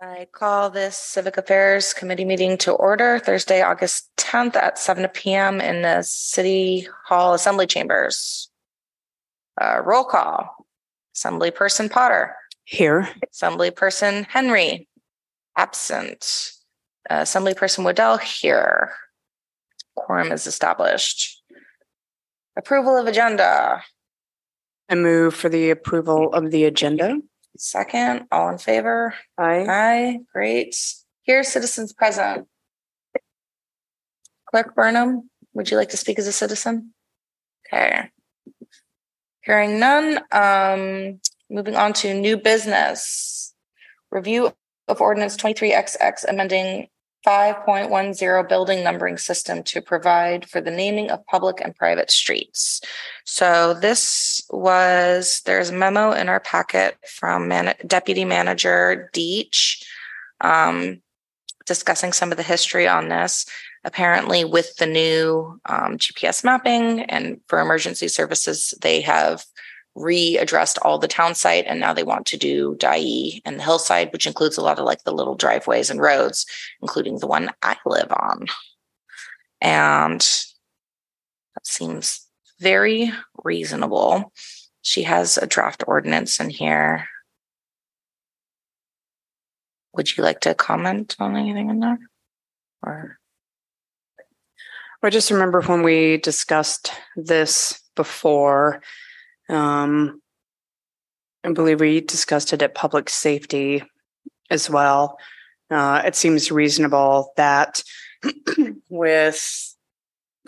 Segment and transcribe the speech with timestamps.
[0.00, 5.60] I call this Civic Affairs Committee meeting to order Thursday, August 10th at 7 p.m.
[5.60, 8.48] in the City Hall Assembly Chambers.
[9.60, 10.66] Uh, roll call.
[11.16, 13.08] Assemblyperson Potter, Here.
[13.34, 14.86] Assemblyperson Henry,
[15.56, 16.52] absent.
[17.10, 18.92] Uh, Assemblyperson Waddell here.
[19.96, 21.42] Quorum is established.
[22.56, 23.82] Approval of agenda.
[24.88, 27.18] I move for the approval of the agenda.
[27.56, 29.14] Second, all in favor?
[29.36, 29.66] Aye.
[29.68, 30.76] Aye, great.
[31.22, 32.46] Here, citizens present.
[34.50, 36.94] Clerk Burnham, would you like to speak as a citizen?
[37.66, 38.10] Okay.
[39.42, 43.54] Hearing none, um, moving on to new business.
[44.10, 44.52] Review
[44.86, 46.88] of ordinance twenty-three XX amending
[47.28, 51.76] five point one zero building numbering system to provide for the naming of public and
[51.76, 52.80] private streets.
[53.24, 59.84] So this was, there's a memo in our packet from Man- Deputy Manager Deach
[60.40, 61.02] um,
[61.66, 63.44] discussing some of the history on this.
[63.84, 69.44] Apparently, with the new um, GPS mapping and for emergency services, they have
[69.98, 74.12] readdressed all the town site and now they want to do Dyea and the hillside,
[74.12, 76.46] which includes a lot of like the little driveways and roads,
[76.80, 78.46] including the one I live on.
[79.60, 82.26] And that seems
[82.60, 83.12] very
[83.44, 84.32] reasonable.
[84.82, 87.06] She has a draft ordinance in here.
[89.94, 91.98] Would you like to comment on anything in there?
[92.82, 93.18] Or
[95.02, 98.82] I just remember when we discussed this before.
[99.48, 100.20] Um,
[101.44, 103.82] I believe we discussed it at public safety
[104.50, 105.18] as well.
[105.70, 107.82] Uh, it seems reasonable that
[108.88, 109.74] with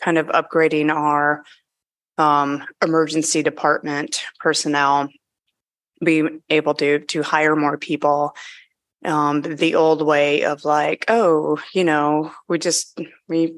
[0.01, 1.45] kind of upgrading our
[2.19, 5.09] um, emergency department personnel,
[6.03, 8.35] being able to to hire more people.
[9.03, 12.99] Um, the old way of like, oh, you know, we just
[13.29, 13.55] we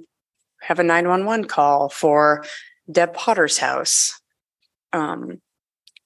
[0.61, 2.45] have a 911 call for
[2.91, 4.21] Deb Potter's house,
[4.93, 5.41] um,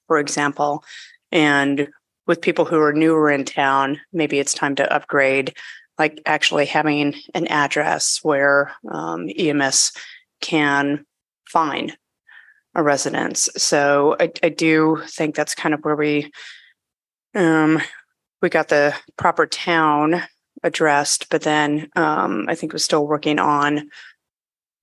[0.07, 0.85] for example.
[1.33, 1.89] And
[2.27, 5.55] with people who are newer in town, maybe it's time to upgrade,
[5.99, 9.93] like actually having an address where um, EMS
[10.41, 11.05] can
[11.49, 11.97] find
[12.75, 13.49] a residence.
[13.57, 16.31] So I, I do think that's kind of where we
[17.35, 17.81] um,
[18.43, 20.23] we got the proper town
[20.63, 23.91] addressed, but then um, I think we're still working on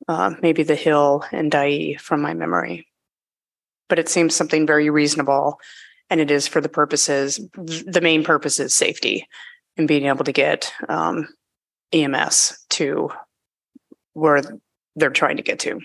[0.08, 2.88] uh, maybe the hill and Dyea from my memory.
[3.89, 5.59] But it seems something very reasonable,
[6.09, 7.39] and it is for the purposes.
[7.55, 9.27] The main purpose is safety
[9.77, 11.27] and being able to get um,
[11.91, 13.09] EMS to
[14.13, 14.41] where
[14.95, 15.79] they're trying to get to.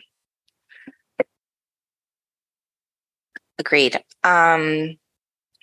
[3.58, 3.96] agreed.
[4.24, 4.96] Um,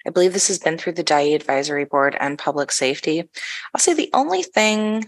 [0.06, 3.24] I believe this has been through the Dyea Advisory Board and Public Safety.
[3.74, 5.06] I'll say the only thing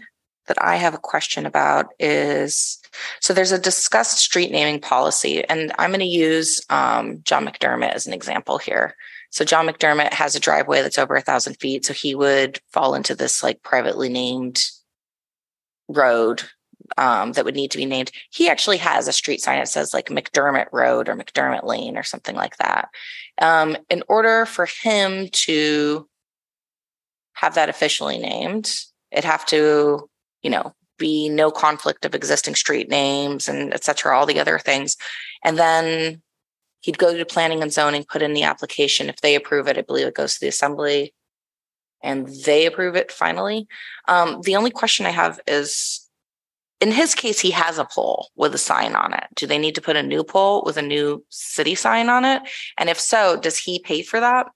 [0.48, 2.80] that I have a question about is
[3.22, 7.94] so there's a discussed street naming policy, and I'm going to use um, John McDermott
[7.94, 8.96] as an example here.
[9.30, 12.96] So John McDermott has a driveway that's over a thousand feet, so he would fall
[12.96, 14.64] into this like privately named
[15.88, 16.44] road
[16.98, 18.12] um, that would need to be named.
[18.30, 22.04] He actually has a street sign that says like McDermott Road or McDermott Lane or
[22.04, 22.90] something like that.
[23.42, 26.08] Um, in order for him to
[27.34, 28.74] have that officially named,
[29.12, 30.10] it'd have to,
[30.48, 34.58] you know, be no conflict of existing street names and et cetera, all the other
[34.58, 34.96] things.
[35.44, 36.22] And then
[36.80, 39.10] he'd go to planning and zoning, put in the application.
[39.10, 41.14] If they approve it, I believe it goes to the assembly
[42.02, 43.68] and they approve it finally.
[44.08, 46.08] Um, the only question I have is
[46.80, 49.26] in his case, he has a pole with a sign on it.
[49.36, 52.42] Do they need to put a new pole with a new city sign on it?
[52.78, 54.48] And if so, does he pay for that?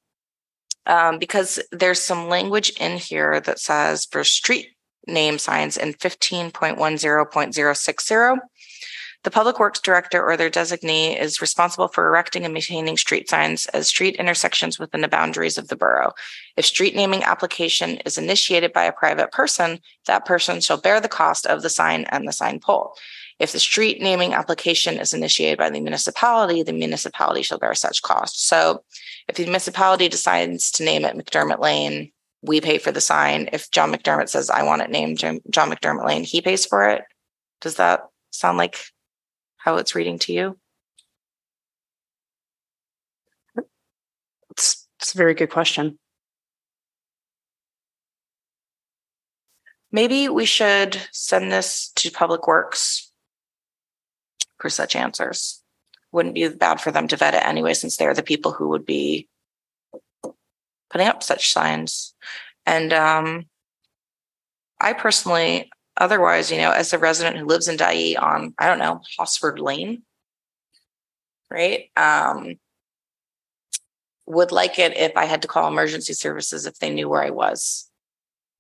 [0.86, 4.70] Um, because there's some language in here that says for street
[5.08, 8.40] name signs in 15.10.060,
[9.24, 13.68] the Public Works Director or their designee is responsible for erecting and maintaining street signs
[13.68, 16.14] as street intersections within the boundaries of the borough.
[16.58, 21.08] If street naming application is initiated by a private person, that person shall bear the
[21.08, 22.96] cost of the sign and the sign pole.
[23.38, 28.02] If the street naming application is initiated by the municipality, the municipality shall bear such
[28.02, 28.48] cost.
[28.48, 28.84] So
[29.28, 32.12] if the municipality decides to name it McDermott Lane,
[32.42, 33.50] we pay for the sign.
[33.54, 37.04] If John McDermott says, I want it named John McDermott Lane, he pays for it.
[37.60, 38.02] Does that
[38.32, 38.78] sound like
[39.58, 40.58] how it's reading to you?
[44.52, 46.00] It's, it's a very good question.
[49.92, 53.12] Maybe we should send this to Public Works
[54.58, 55.62] for such answers.
[56.12, 58.86] Wouldn't be bad for them to vet it anyway, since they're the people who would
[58.86, 59.28] be
[60.92, 62.14] putting up such signs.
[62.66, 63.46] And um,
[64.80, 68.80] I personally, otherwise, you know, as a resident who lives in Dyea on, I don't
[68.80, 70.04] know, Hosford Lane,
[71.50, 71.90] right?
[71.96, 72.56] Um,
[74.28, 77.32] would like it if I had to call emergency services if they knew where I
[77.32, 77.90] was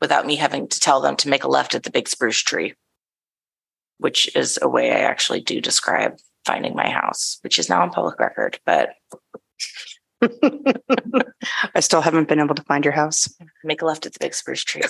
[0.01, 2.73] without me having to tell them to make a left at the big spruce tree,
[3.99, 7.91] which is a way I actually do describe finding my house, which is now on
[7.91, 8.59] public record.
[8.65, 8.89] But
[11.75, 13.33] I still haven't been able to find your house.
[13.63, 14.83] Make a left at the big spruce tree.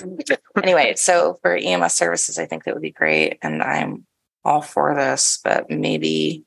[0.62, 3.38] anyway, so for EMS services, I think that would be great.
[3.42, 4.06] And I'm
[4.44, 6.44] all for this, but maybe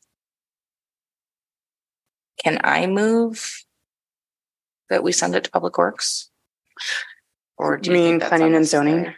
[2.43, 3.63] can I move
[4.89, 6.29] that we send it to Public Works?
[7.57, 9.13] Or do you, mean planning and zoning?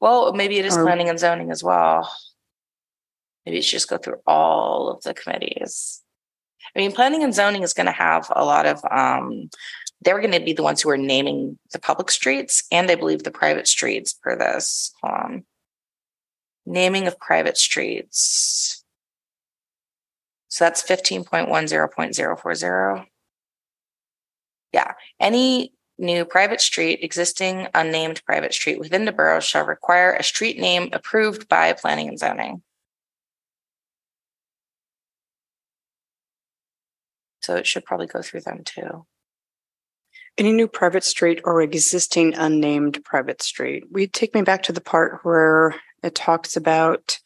[0.00, 2.10] Well, maybe it is or, planning and zoning as well.
[3.44, 6.02] Maybe it should just go through all of the committees.
[6.76, 9.48] I mean, planning and zoning is going to have a lot of, um,
[10.02, 13.22] they're going to be the ones who are naming the public streets and I believe
[13.22, 14.92] the private streets for this.
[15.02, 15.44] Um,
[16.66, 18.84] naming of private streets.
[20.48, 23.06] So that's 15.10.040.
[24.72, 24.92] Yeah.
[25.18, 30.58] Any new private street, existing unnamed private street within the borough shall require a street
[30.58, 32.60] name approved by planning and zoning.
[37.46, 39.06] So it should probably go through them too.
[40.36, 43.84] Any new private street or existing unnamed private street.
[43.88, 47.20] We take me back to the part where it talks about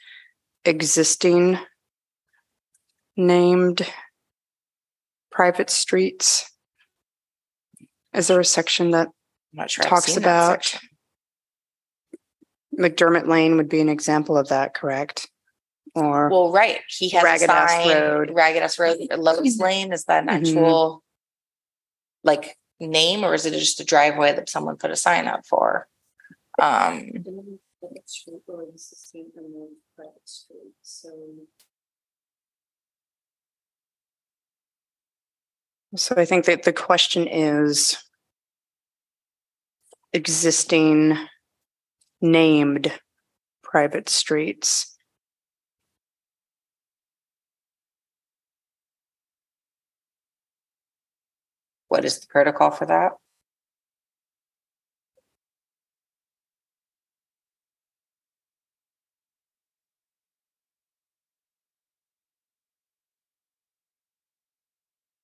[0.67, 1.59] existing
[3.17, 3.91] named
[5.33, 6.51] private streets.
[8.13, 9.09] Is there a section that
[9.69, 10.77] sure talks about
[12.79, 15.30] McDermott Lane would be an example of that, correct?
[15.95, 16.81] Or well, right.
[16.89, 18.31] He has Ragged a sign, Road.
[18.33, 18.99] Ragged Ass Road.
[19.17, 20.47] Lowe's Lane is that an mm-hmm.
[20.47, 21.03] actual
[22.23, 25.89] like name, or is it just a driveway that someone put a sign up for?
[26.61, 27.11] Um,
[35.97, 37.97] so I think that the question is
[40.13, 41.17] existing
[42.21, 42.93] named
[43.63, 44.97] private streets.
[51.91, 53.15] What is the protocol for that?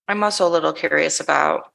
[0.09, 1.71] I'm also a little curious about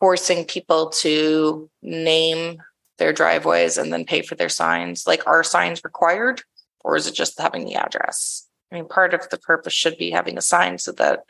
[0.00, 2.60] forcing people to name
[2.98, 5.06] their driveways and then pay for their signs.
[5.06, 6.42] Like, are signs required
[6.80, 8.48] or is it just having the address?
[8.72, 11.20] I mean, part of the purpose should be having a sign so that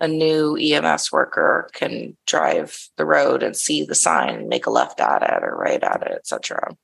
[0.00, 5.00] a new EMS worker can drive the road and see the sign, make a left
[5.00, 6.76] at it or right at it, etc.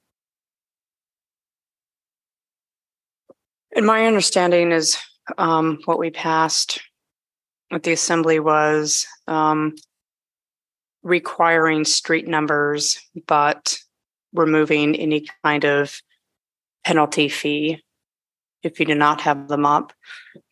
[3.75, 4.97] And my understanding is
[5.39, 6.81] um, what we passed
[7.71, 9.75] with the assembly was um,
[11.03, 13.79] requiring street numbers, but
[14.33, 16.01] removing any kind of
[16.85, 17.83] penalty fee
[18.63, 19.93] if you do not have them up,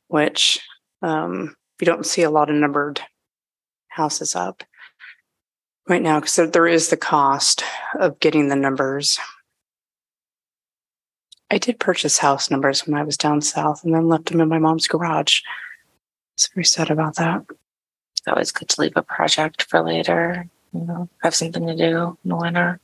[0.09, 0.61] which
[1.03, 3.01] um, you don't see a lot of numbered
[3.89, 4.65] houses up
[5.89, 7.65] right now because there, is the cost
[7.99, 9.19] of getting the numbers.
[11.51, 14.49] I did purchase house numbers when I was down south and then left them in
[14.49, 15.41] my mom's garage.
[16.35, 17.45] It's very sad about that.
[18.13, 22.17] It's always good to leave a project for later, you know, have something to do
[22.25, 22.81] in the winter.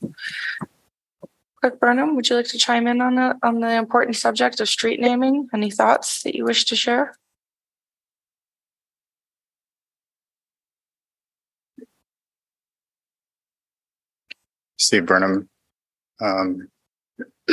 [1.61, 4.69] Clerk Burnham, would you like to chime in on the on the important subject of
[4.69, 5.49] street naming?
[5.53, 7.17] Any thoughts that you wish to share?
[14.87, 15.49] Steve Burnham,
[16.21, 16.69] um,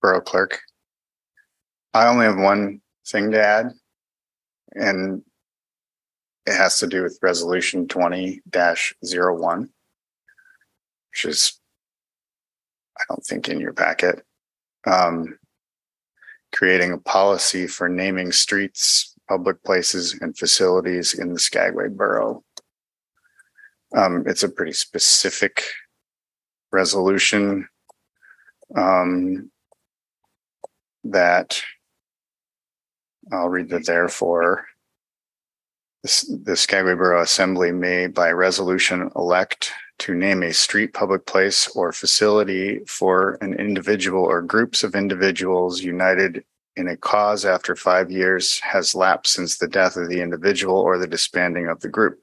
[0.00, 0.58] borough clerk.
[1.92, 3.72] I only have one thing to add,
[4.72, 5.20] and
[6.46, 9.68] it has to do with resolution 20 01,
[11.10, 11.60] which is,
[12.98, 14.24] I don't think, in your packet.
[14.86, 15.38] Um,
[16.54, 22.42] creating a policy for naming streets, public places, and facilities in the Skagway Borough.
[23.96, 25.62] Um, it's a pretty specific
[26.72, 27.68] resolution
[28.76, 29.50] um,
[31.04, 31.62] that
[33.32, 34.66] I'll read the therefore.
[36.02, 41.92] The Skagway Borough Assembly may, by resolution, elect to name a street, public place, or
[41.92, 46.44] facility for an individual or groups of individuals united
[46.76, 50.96] in a cause after five years has lapsed since the death of the individual or
[50.96, 52.20] the disbanding of the group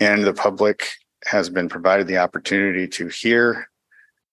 [0.00, 0.88] and the public
[1.24, 3.68] has been provided the opportunity to hear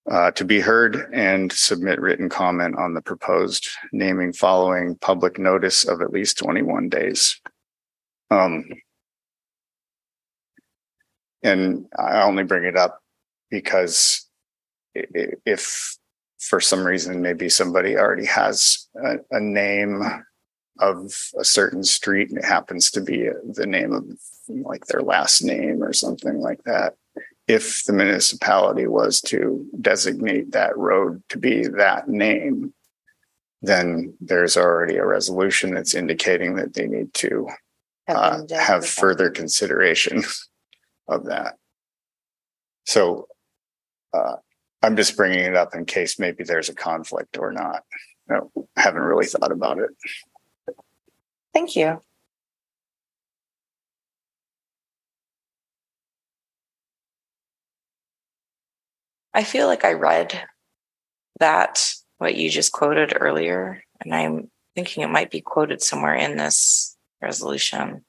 [0.09, 5.87] uh, to be heard and submit written comment on the proposed naming following public notice
[5.87, 7.39] of at least twenty-one days.
[8.31, 8.65] Um,
[11.43, 12.99] and I only bring it up
[13.51, 14.27] because
[14.93, 15.97] if
[16.39, 20.01] for some reason maybe somebody already has a, a name
[20.79, 24.05] of a certain street and it happens to be the name of
[24.47, 26.95] like their last name or something like that.
[27.47, 32.73] If the municipality was to designate that road to be that name,
[33.61, 37.47] then there's already a resolution that's indicating that they need to
[38.07, 40.23] uh, have further consideration
[41.07, 41.55] of that.
[42.85, 43.27] So
[44.13, 44.37] uh,
[44.81, 47.83] I'm just bringing it up in case maybe there's a conflict or not.
[48.27, 49.89] No, haven't really thought about it.
[51.53, 52.01] Thank you.
[59.33, 60.47] I feel like I read
[61.39, 66.37] that, what you just quoted earlier, and I'm thinking it might be quoted somewhere in
[66.37, 68.05] this resolution.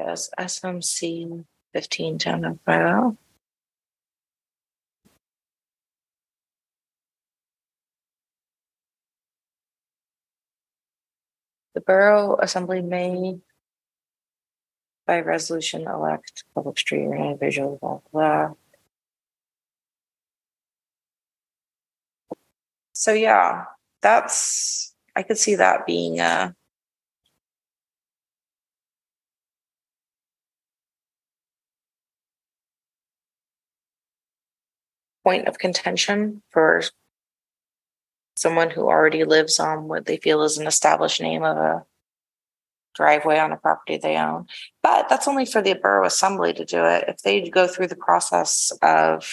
[0.00, 3.16] Yes, SMC fifteen ten oh five oh.
[11.74, 13.40] The Borough Assembly may
[15.06, 18.54] by resolution elect public street or individual, blah, blah.
[22.94, 23.64] So yeah,
[24.00, 26.56] that's, I could see that being a
[35.24, 36.82] point of contention for
[38.36, 41.84] someone who already lives on what they feel is an established name of a
[42.94, 44.46] driveway on a property they own.
[44.82, 47.04] But that's only for the borough assembly to do it.
[47.08, 49.30] If they go through the process of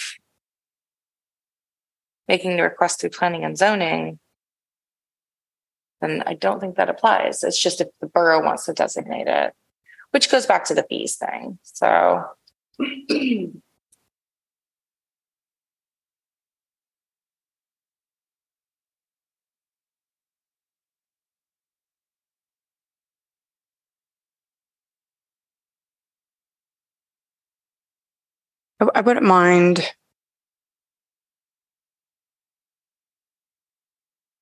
[2.28, 4.18] making the request through planning and zoning,
[6.00, 7.42] then I don't think that applies.
[7.42, 9.54] It's just if the borough wants to designate it,
[10.10, 11.58] which goes back to the fees thing.
[11.62, 12.24] So
[28.80, 29.92] I, I wouldn't mind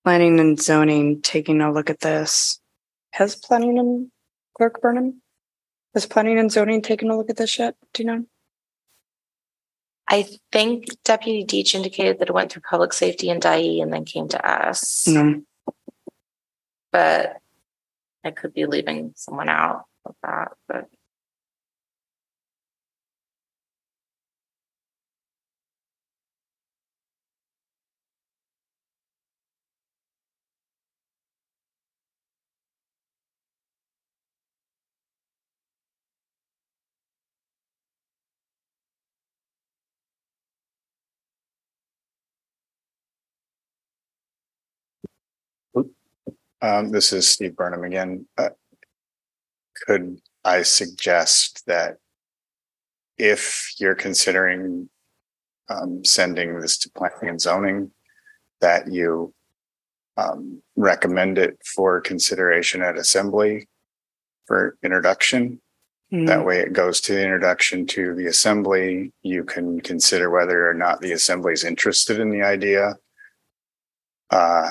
[0.05, 2.61] planning and zoning taking a look at this.
[3.11, 4.11] Has planning and
[4.57, 5.23] clerk Burnham?
[5.95, 7.75] Has planning and zoning taken a look at this yet?
[7.93, 8.25] Do you know?
[10.09, 14.05] I think Deputy Deach indicated that it went through public safety and Dyea and then
[14.05, 15.09] came to us.
[15.09, 15.43] No.
[16.93, 17.39] But
[18.25, 20.89] I could be leaving someone out of that, but
[46.63, 48.27] Um, this is Steve Burnham again.
[48.37, 48.51] Uh,
[49.87, 51.99] could I suggest that
[53.19, 54.89] if you're considering
[55.69, 57.91] um, sending this to planning and zoning,
[58.61, 59.35] that you
[60.17, 63.69] um, recommend it for consideration at assembly
[64.47, 65.61] for introduction?
[66.27, 69.13] That way it goes to the introduction to the assembly.
[69.23, 72.95] You can consider whether or not the assembly is interested in the idea.
[74.31, 74.71] Uh,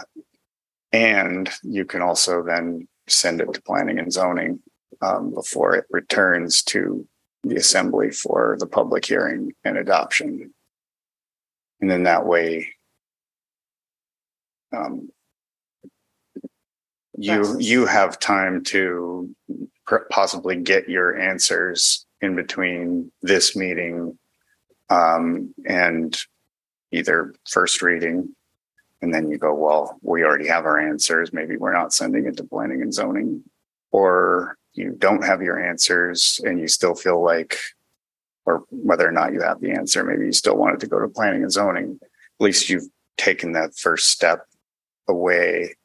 [0.95, 4.59] and you can also then send it to planning and zoning
[5.01, 7.05] um, before it returns to
[7.43, 10.53] the assembly for the public hearing and adoption.
[11.81, 12.73] And then that way,
[14.71, 15.09] um,
[17.17, 19.35] you you have time to
[20.09, 24.17] possibly get your answers in between this meeting
[24.89, 26.15] Um, and
[26.91, 28.35] either first reading,
[29.01, 31.33] and then you go, well, we already have our answers.
[31.33, 33.43] Maybe we're not sending it to planning and zoning.
[33.91, 37.57] Or you don't have your answers and you still feel like,
[38.45, 40.99] or whether or not you have the answer, maybe you still want it to go
[40.99, 41.99] to planning and zoning.
[42.01, 42.87] At least you've
[43.17, 44.45] taken that first step
[45.07, 45.75] away,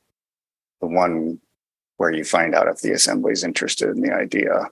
[0.80, 1.40] the one
[1.96, 4.66] where you find out if the assembly is interested in the idea.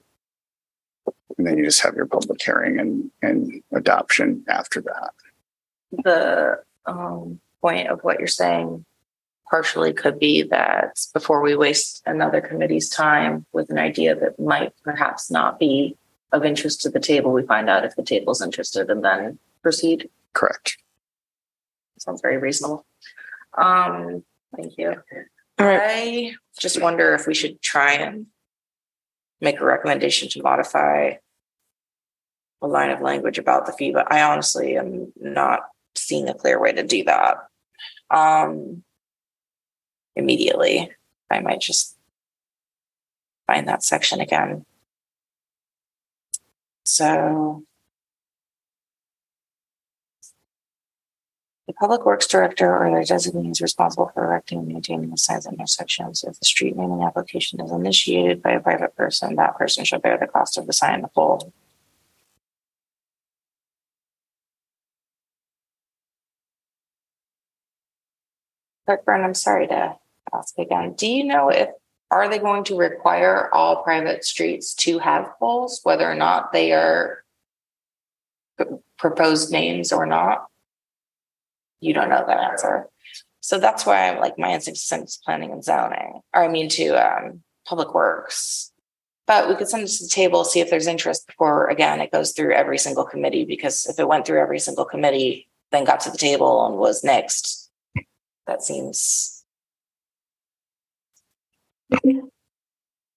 [1.37, 5.11] And then you just have your public hearing and, and adoption after that.
[5.91, 8.85] The um, point of what you're saying
[9.49, 14.73] partially could be that before we waste another committee's time with an idea that might
[14.83, 15.97] perhaps not be
[16.31, 20.09] of interest to the table, we find out if the table's interested and then proceed.
[20.33, 20.77] Correct.
[21.97, 22.85] Sounds very reasonable.
[23.57, 24.23] Um,
[24.55, 24.95] thank you.
[25.57, 25.81] All right.
[25.83, 28.27] I just wonder if we should try and
[29.41, 31.13] make a recommendation to modify
[32.61, 35.61] a line of language about the fee, but I honestly am not
[35.95, 37.37] seeing a clear way to do that.
[38.09, 38.83] Um,
[40.15, 40.91] immediately,
[41.29, 41.95] I might just
[43.47, 44.65] find that section again.
[46.83, 47.63] So
[51.69, 55.45] The public works director or their designee is responsible for erecting and maintaining the signs
[55.45, 56.23] at intersections.
[56.23, 60.17] If the street naming application is initiated by a private person, that person shall bear
[60.17, 61.53] the cost of the sign the pole.
[68.89, 69.95] Clerk Byrne, I'm sorry to
[70.33, 70.93] ask again.
[70.93, 71.69] Do you know if
[72.09, 76.71] are they going to require all private streets to have poles, whether or not they
[76.71, 77.23] are
[78.97, 80.47] proposed names or not?
[81.81, 82.87] You don't know that answer.
[83.41, 86.95] So that's why I'm like my instinct to planning and zoning, or I mean to
[86.95, 88.71] um, public works.
[89.27, 92.11] But we could send it to the table, see if there's interest before again it
[92.11, 93.45] goes through every single committee.
[93.45, 97.03] Because if it went through every single committee, then got to the table and was
[97.03, 97.68] next,
[98.49, 99.45] that seems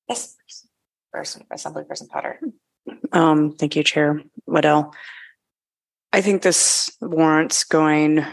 [0.09, 0.37] yes,
[1.11, 2.38] person, Assembly Person Potter.
[3.12, 4.95] Um, thank you, Chair Waddell.
[6.12, 8.25] I think this warrants going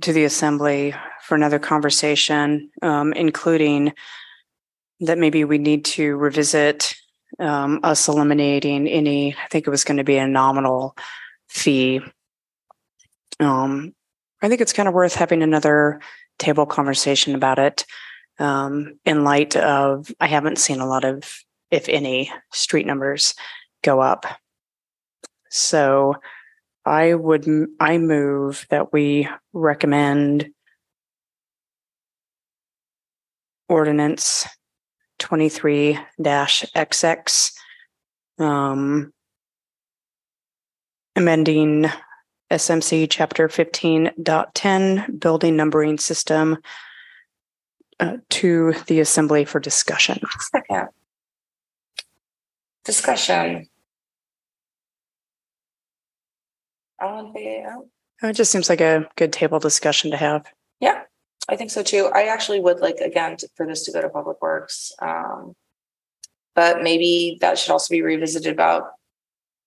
[0.00, 3.92] to the assembly for another conversation, um, including
[5.00, 6.96] that maybe we need to revisit
[7.38, 10.96] um, us eliminating any, I think it was going to be a nominal
[11.48, 12.00] fee.
[13.38, 13.94] Um,
[14.40, 16.00] I think it's kind of worth having another
[16.38, 17.84] table conversation about it
[18.38, 23.34] um, in light of I haven't seen a lot of, if any, street numbers
[23.82, 24.26] go up.
[25.50, 26.14] So
[26.84, 27.46] I would
[27.80, 30.50] I move that we recommend
[33.68, 34.46] ordinance
[35.20, 37.52] 23-XX
[38.38, 39.12] um,
[41.16, 41.86] amending
[42.50, 46.58] SMC chapter 15.10 building numbering system
[48.00, 50.20] uh, to the assembly for discussion.
[50.40, 50.88] Second.
[52.84, 53.66] Discussion.
[57.00, 57.84] Favor?
[58.22, 60.46] It just seems like a good table discussion to have.
[60.80, 61.02] Yeah,
[61.48, 62.10] I think so too.
[62.12, 64.92] I actually would like again to, for this to go to Public Works.
[65.00, 65.54] Um,
[66.54, 68.90] but maybe that should also be revisited about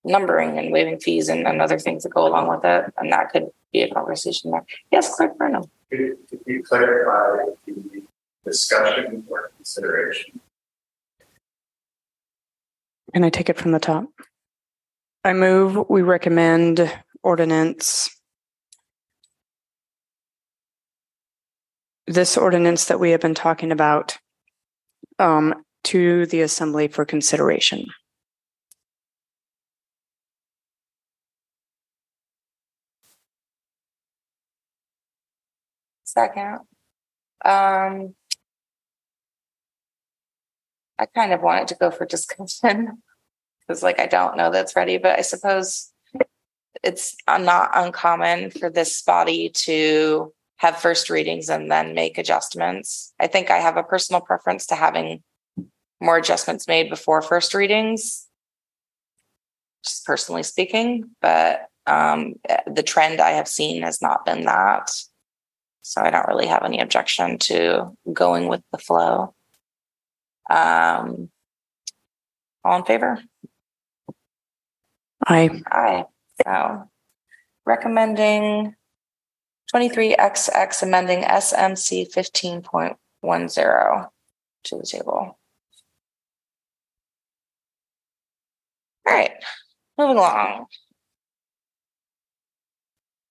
[0.04, 2.92] numbering and waiving fees and, and other things that go along with it.
[2.96, 4.64] And that could be a conversation there.
[4.90, 5.64] Yes, Clerk Burnham.
[5.90, 8.02] Could could you clarify the
[8.44, 10.40] discussion or consideration?
[13.12, 14.06] Can I take it from the top?
[15.24, 18.10] I move we recommend ordinance.
[22.06, 24.18] This ordinance that we have been talking about
[25.18, 27.86] um, to the assembly for consideration.
[36.12, 36.60] Second.
[37.44, 38.14] Um,
[40.98, 43.02] I kind of wanted to go for discussion
[43.66, 45.90] because, like, I don't know that's ready, but I suppose
[46.82, 53.14] it's not uncommon for this body to have first readings and then make adjustments.
[53.18, 55.22] I think I have a personal preference to having
[56.00, 58.26] more adjustments made before first readings,
[59.82, 61.10] just personally speaking.
[61.22, 62.34] But um,
[62.66, 64.90] the trend I have seen has not been that.
[65.82, 69.34] So I don't really have any objection to going with the flow.
[70.48, 71.30] Um,
[72.64, 73.20] all in favor?
[75.26, 76.04] I Aye.
[76.44, 76.88] So
[77.66, 78.74] recommending
[79.74, 84.08] 23XX amending SMC 15.10
[84.64, 85.38] to the table.
[89.04, 89.32] All right,
[89.98, 90.66] moving along.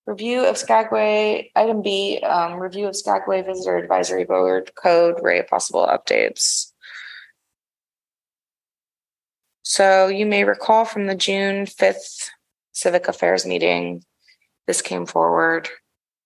[0.07, 5.85] Review of Skagway, item B, um, review of Skagway Visitor Advisory Board Code, Ray, possible
[5.85, 6.71] updates.
[9.61, 12.29] So you may recall from the June fifth
[12.73, 14.03] Civic Affairs meeting,
[14.65, 15.69] this came forward.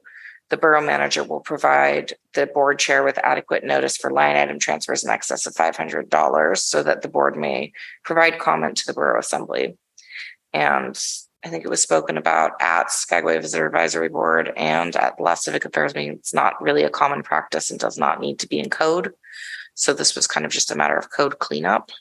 [0.51, 5.03] the borough manager will provide the board chair with adequate notice for line item transfers
[5.03, 7.73] in excess of $500 so that the board may
[8.05, 9.77] provide comment to the borough assembly.
[10.53, 10.97] And
[11.47, 15.65] I think it was spoken about at Skagway Visitor Advisory Board and at last Civic
[15.65, 16.15] Affairs meeting.
[16.15, 19.13] It's not really a common practice and does not need to be in code.
[19.75, 21.93] So this was kind of just a matter of code cleanup.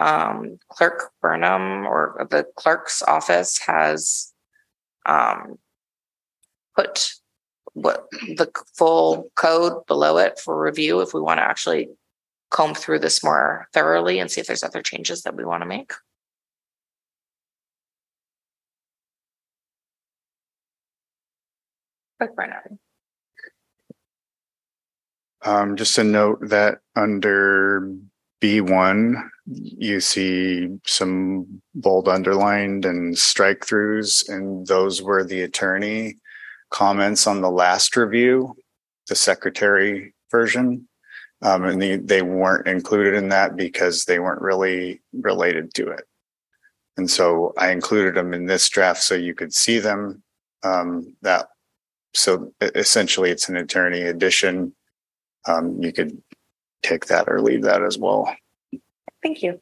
[0.00, 4.32] Um, Clerk Burnham or the clerk's office has
[5.04, 5.58] um,
[6.74, 7.12] put
[7.74, 11.90] what the full code below it for review if we want to actually
[12.50, 15.68] comb through this more thoroughly and see if there's other changes that we want to
[15.68, 15.92] make.
[22.36, 22.78] Runner.
[25.42, 27.94] Um, just a note that under
[28.40, 36.18] B one, you see some bold underlined and strike throughs, and those were the attorney
[36.70, 38.54] comments on the last review,
[39.08, 40.86] the secretary version.
[41.42, 46.04] Um, and they, they weren't included in that because they weren't really related to it.
[46.98, 50.22] And so I included them in this draft so you could see them.
[50.62, 51.48] Um, that
[52.14, 54.74] so essentially it's an attorney addition.
[55.46, 56.20] Um, you could
[56.82, 58.34] take that or leave that as well.
[59.22, 59.60] Thank you.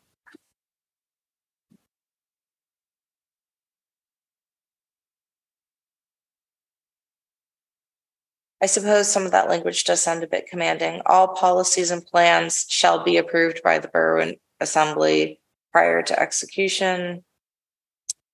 [8.60, 11.00] I suppose some of that language does sound a bit commanding.
[11.06, 15.40] All policies and plans shall be approved by the Borough Assembly
[15.72, 17.22] prior to execution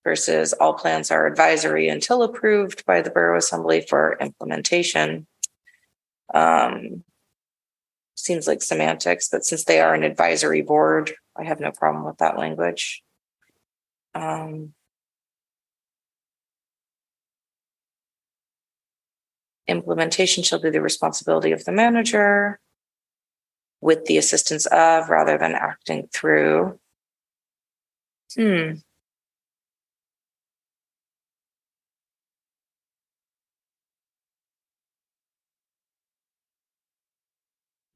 [0.05, 5.27] versus all plans are advisory until approved by the Borough Assembly for implementation.
[6.33, 7.03] Um,
[8.15, 12.19] seems like semantics, but since they are an advisory board, I have no problem with
[12.19, 13.03] that language.
[14.13, 14.73] Um,
[19.67, 22.59] implementation shall be the responsibility of the manager
[23.81, 26.79] with the assistance of rather than acting through.
[28.35, 28.73] Hmm.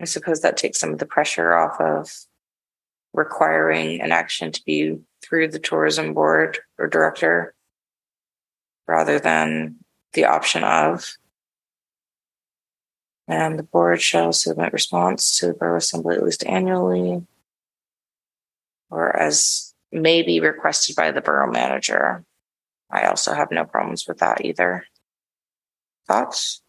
[0.02, 2.12] I suppose that takes some of the pressure off of
[3.14, 7.54] requiring an action to be through the tourism board or director
[8.88, 9.76] rather than
[10.14, 11.18] the option of.
[13.28, 17.26] And the board shall submit response to the borough assembly at least annually
[18.90, 22.24] or as may be requested by the borough manager.
[22.90, 24.86] I also have no problems with that either.
[26.08, 26.62] Thoughts?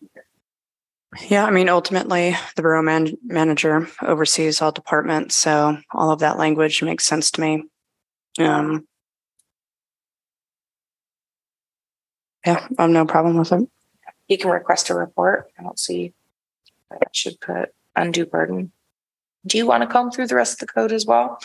[1.29, 6.39] Yeah, I mean, ultimately, the borough man- manager oversees all departments, so all of that
[6.39, 7.65] language makes sense to me.
[8.39, 8.87] Um,
[12.47, 13.69] yeah, I have no problem with it.
[14.27, 15.51] He can request a report.
[15.59, 16.15] I don't see
[16.91, 18.71] that should put undue burden.
[19.45, 21.41] Do you want to comb through the rest of the code as well?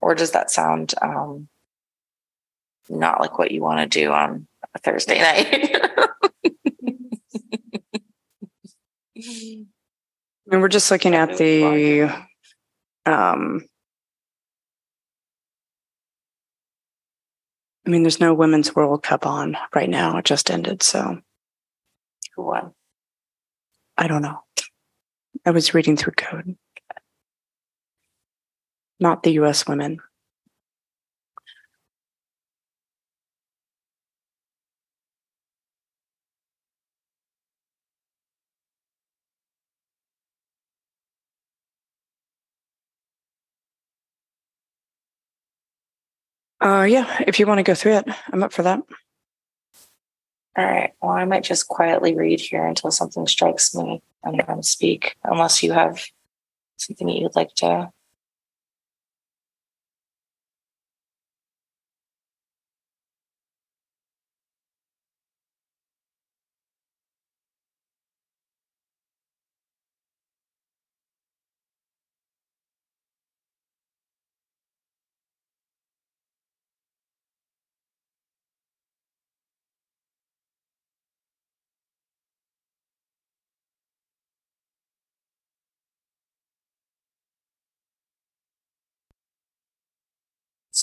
[0.00, 1.48] Or does that sound um,
[2.88, 6.25] not like what you want to do on a Thursday night?
[9.16, 9.20] I
[10.50, 12.02] mean, we're just looking at the
[13.06, 13.64] um,
[17.86, 20.18] I mean, there's no women's World Cup on right now.
[20.18, 21.20] It just ended, so
[22.34, 22.72] Who won?
[23.96, 24.40] I don't know.
[25.46, 26.56] I was reading through code.
[28.98, 30.00] Not the US women.
[46.66, 48.80] Uh yeah, if you want to go through it, I'm up for that.
[50.58, 50.90] All right.
[51.00, 55.62] Well, I might just quietly read here until something strikes me and then speak, unless
[55.62, 56.04] you have
[56.76, 57.92] something that you'd like to.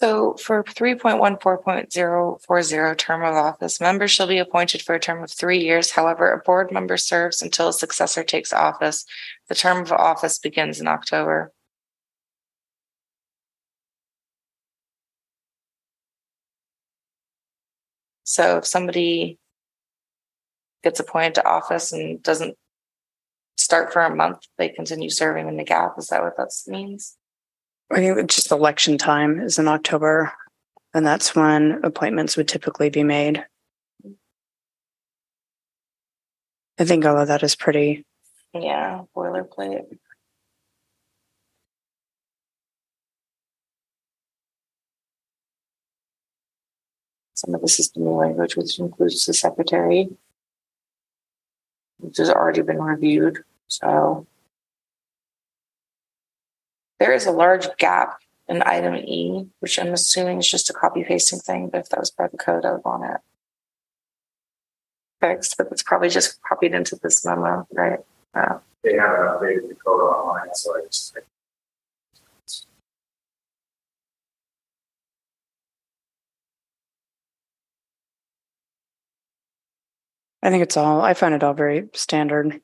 [0.04, 4.28] So for three point one four point zero four zero term of office, members shall
[4.28, 5.92] be appointed for a term of three years.
[5.92, 9.06] However, a board member serves until a successor takes office.
[9.48, 11.54] The term of office begins in October.
[18.26, 19.40] So if somebody
[20.84, 22.58] gets appointed to office and doesn't
[23.56, 25.94] start for a month, they continue serving in the gap.
[25.98, 27.16] Is that what that means?
[27.94, 30.34] I think it's just election time is in October,
[30.96, 33.46] and that's when appointments would typically be made.
[36.80, 38.04] I think all of that is pretty,
[38.52, 40.00] Yeah, boilerplate.
[47.36, 50.10] Some of this is the new language, which includes the secretary.
[52.00, 54.26] Which has already been reviewed, so.
[57.00, 61.04] There is a large gap in item E, which I'm assuming is just a copy
[61.04, 63.22] pasting thing, but if that was part of the code, I would want it.
[65.22, 68.00] Fixed, but it's probably just copied into this memo, right?
[68.34, 71.18] Uh, They haven't updated the code online, so I just.
[80.46, 82.60] I think it's all, I find it all very standard.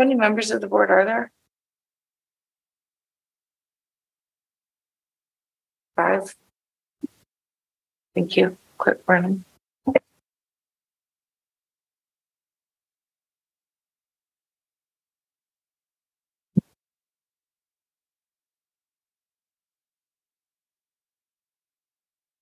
[0.00, 1.30] How many members of the board are there?
[5.94, 6.34] Five.
[8.14, 8.56] Thank you.
[8.78, 9.44] Quick, Brennan.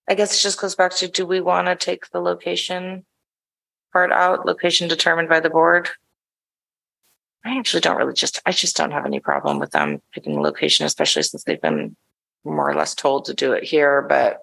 [0.07, 3.05] I guess it just goes back to, do we want to take the location
[3.93, 5.89] part out, location determined by the board?
[7.49, 10.41] I actually don't really just, I just don't have any problem with them picking a
[10.41, 11.97] location, especially since they've been
[12.45, 14.43] more or less told to do it here, but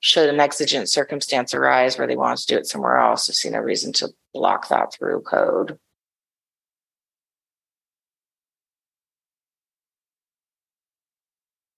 [0.00, 3.50] should an exigent circumstance arise where they want to do it somewhere else, I see
[3.50, 5.78] no reason to block that through code.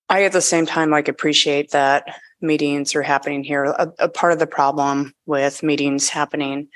[0.08, 3.64] I at the same time like appreciate that meetings are happening here.
[3.64, 6.68] A, a part of the problem with meetings happening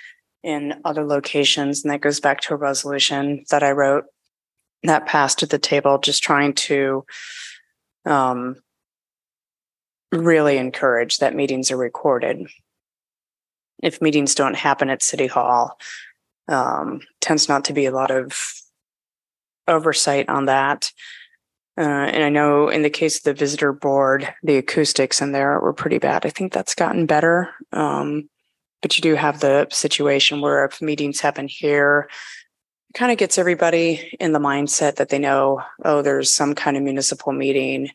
[0.42, 4.04] in other locations, and that goes back to a resolution that I wrote
[4.84, 7.04] that passed at the table, just trying to
[8.06, 8.56] um,
[10.12, 12.46] really encourage that meetings are recorded.
[13.82, 15.78] If meetings don't happen at City Hall,
[16.48, 18.54] um, tends not to be a lot of
[19.66, 20.90] oversight on that.
[21.76, 25.60] Uh, and I know in the case of the visitor board, the acoustics in there
[25.60, 26.26] were pretty bad.
[26.26, 27.50] I think that's gotten better.
[27.72, 28.28] Um,
[28.82, 32.08] but you do have the situation where if meetings happen here,
[32.90, 36.76] it kind of gets everybody in the mindset that they know, oh, there's some kind
[36.76, 37.90] of municipal meeting.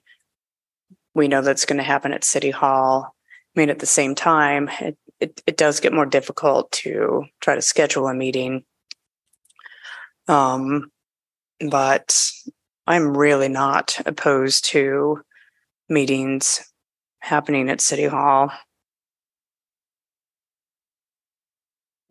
[1.16, 3.16] We know that's going to happen at City Hall.
[3.56, 7.56] I mean, at the same time, it, it, it does get more difficult to try
[7.56, 8.66] to schedule a meeting.
[10.28, 10.92] Um,
[11.70, 12.32] but
[12.88, 15.22] I'm really not opposed to
[15.88, 16.72] meetings
[17.20, 18.52] happening at City Hall.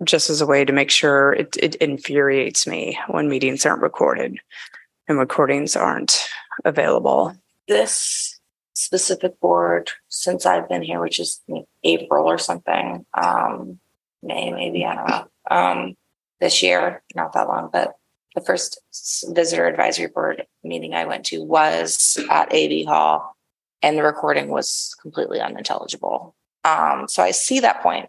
[0.05, 4.39] Just as a way to make sure it, it infuriates me when meetings aren't recorded
[5.09, 6.27] and recordings aren't
[6.65, 7.35] available.
[7.69, 8.41] This
[8.75, 11.41] specific board, since I've been here, which is
[11.85, 13.79] April or something, um,
[14.23, 15.97] May, maybe, I don't know, um,
[16.41, 17.95] this year, not that long, but
[18.35, 18.81] the first
[19.31, 23.37] visitor advisory board meeting I went to was at AV Hall
[23.83, 26.35] and the recording was completely unintelligible.
[26.65, 28.09] Um, so I see that point.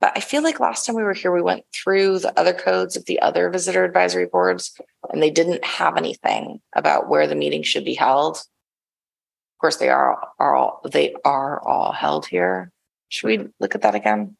[0.00, 2.96] But I feel like last time we were here, we went through the other codes
[2.96, 4.78] of the other visitor advisory boards
[5.12, 8.36] and they didn't have anything about where the meeting should be held.
[8.36, 12.72] Of course, they are, are all, they are all held here.
[13.10, 14.36] Should we look at that again?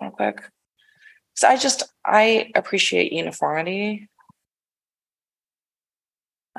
[0.00, 0.42] Real quick.
[1.34, 4.08] So I just, I appreciate uniformity.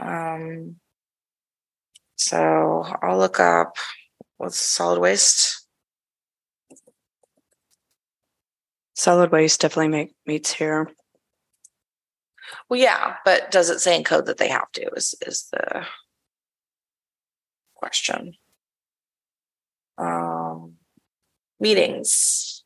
[0.01, 0.77] Um,
[2.15, 3.75] so I'll look up
[4.37, 5.66] what's solid waste.
[8.97, 10.89] Solid waste definitely make, meets here.
[12.67, 15.85] Well, yeah, but does it say in code that they have to is, is the
[17.75, 18.33] question.
[19.99, 20.77] Um,
[21.59, 22.63] meetings.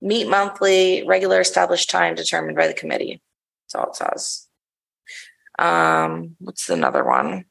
[0.00, 3.20] Meet monthly, regular established time determined by the committee.
[3.66, 4.48] That's all it says.
[5.58, 7.44] Um, what's another one?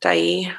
[0.00, 0.56] Dyea.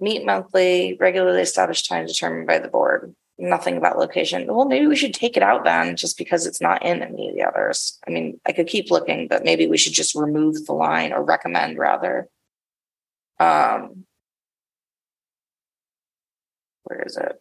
[0.00, 3.14] Meet monthly, regularly established time determined by the board.
[3.38, 4.46] Nothing about location.
[4.46, 7.34] Well, maybe we should take it out then, just because it's not in any of
[7.34, 7.98] the others.
[8.06, 11.22] I mean, I could keep looking, but maybe we should just remove the line or
[11.24, 12.28] recommend rather.
[13.38, 14.04] Um.
[16.84, 17.39] Where is it?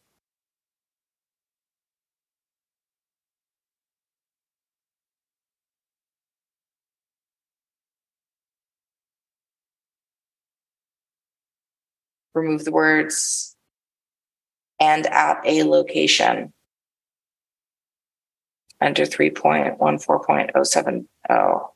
[12.34, 13.56] Remove the words
[14.80, 16.54] and at a location
[18.82, 21.72] under three point one four point oh seven oh.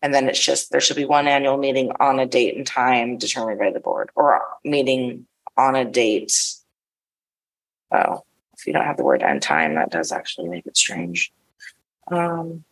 [0.00, 3.18] And then it's just, there should be one annual meeting on a date and time
[3.18, 5.26] determined by the board or meeting
[5.56, 6.32] on a date.
[7.90, 8.22] Oh,
[8.56, 11.32] if you don't have the word end time, that does actually make it strange.
[12.12, 12.64] Um,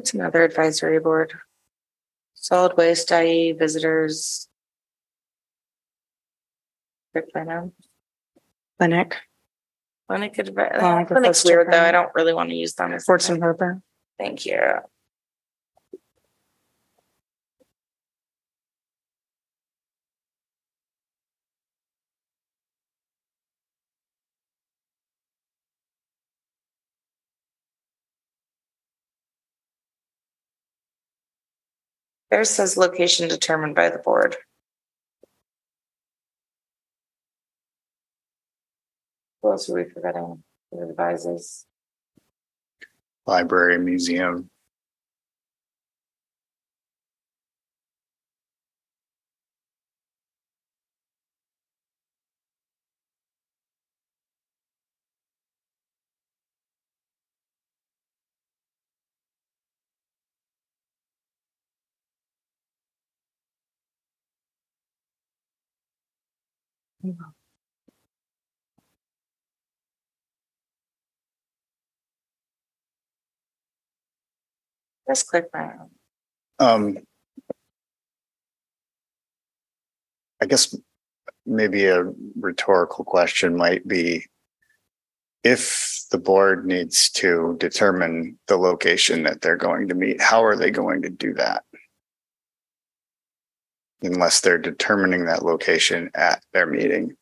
[0.00, 1.34] What's another advisory board?
[2.32, 4.48] Solid waste, IE visitors.
[8.78, 9.16] Clinic,
[10.08, 11.82] Clinic advi- Oh, I uh, Clinic's weird though.
[11.82, 12.94] I don't really want to use them.
[12.94, 13.82] as- Ports and Harbor.
[14.18, 14.58] Thank you.
[32.30, 34.36] There says location determined by the board.
[39.42, 40.42] Who else are we forgetting?
[40.70, 41.66] Who advises?
[43.26, 44.50] Library, museum,
[75.08, 75.46] Just click
[76.58, 76.98] um.
[80.42, 80.74] I guess
[81.44, 82.04] maybe a
[82.38, 84.26] rhetorical question might be.
[85.42, 90.54] If the board needs to determine the location that they're going to meet, how are
[90.56, 91.64] they going to do that?
[94.02, 97.16] Unless they're determining that location at their meeting.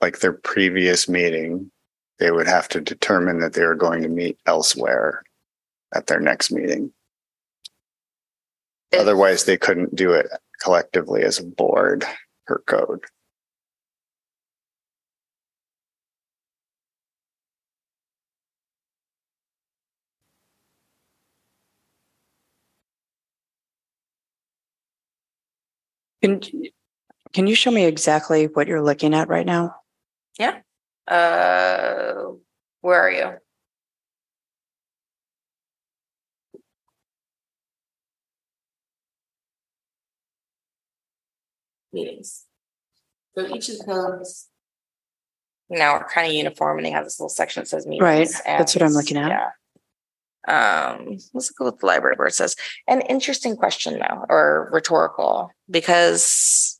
[0.00, 1.70] Like their previous meeting,
[2.18, 5.22] they would have to determine that they were going to meet elsewhere
[5.94, 6.92] at their next meeting.
[8.96, 10.28] Otherwise, they couldn't do it
[10.62, 12.04] collectively as a board
[12.46, 13.04] per code.
[26.24, 26.40] Can,
[27.34, 29.76] can you show me exactly what you're looking at right now?
[30.38, 30.60] Yeah.
[31.06, 32.32] Uh,
[32.80, 33.32] where are you?
[41.92, 42.46] Meetings.
[43.34, 44.48] So each of the codes.
[45.68, 48.02] Now are kind of uniform and they have this little section that says meetings.
[48.02, 49.28] Right, that's what I'm looking at.
[49.28, 49.48] Yeah.
[50.46, 52.56] Um, let's at what the library board says.
[52.86, 56.78] An interesting question though, or rhetorical, because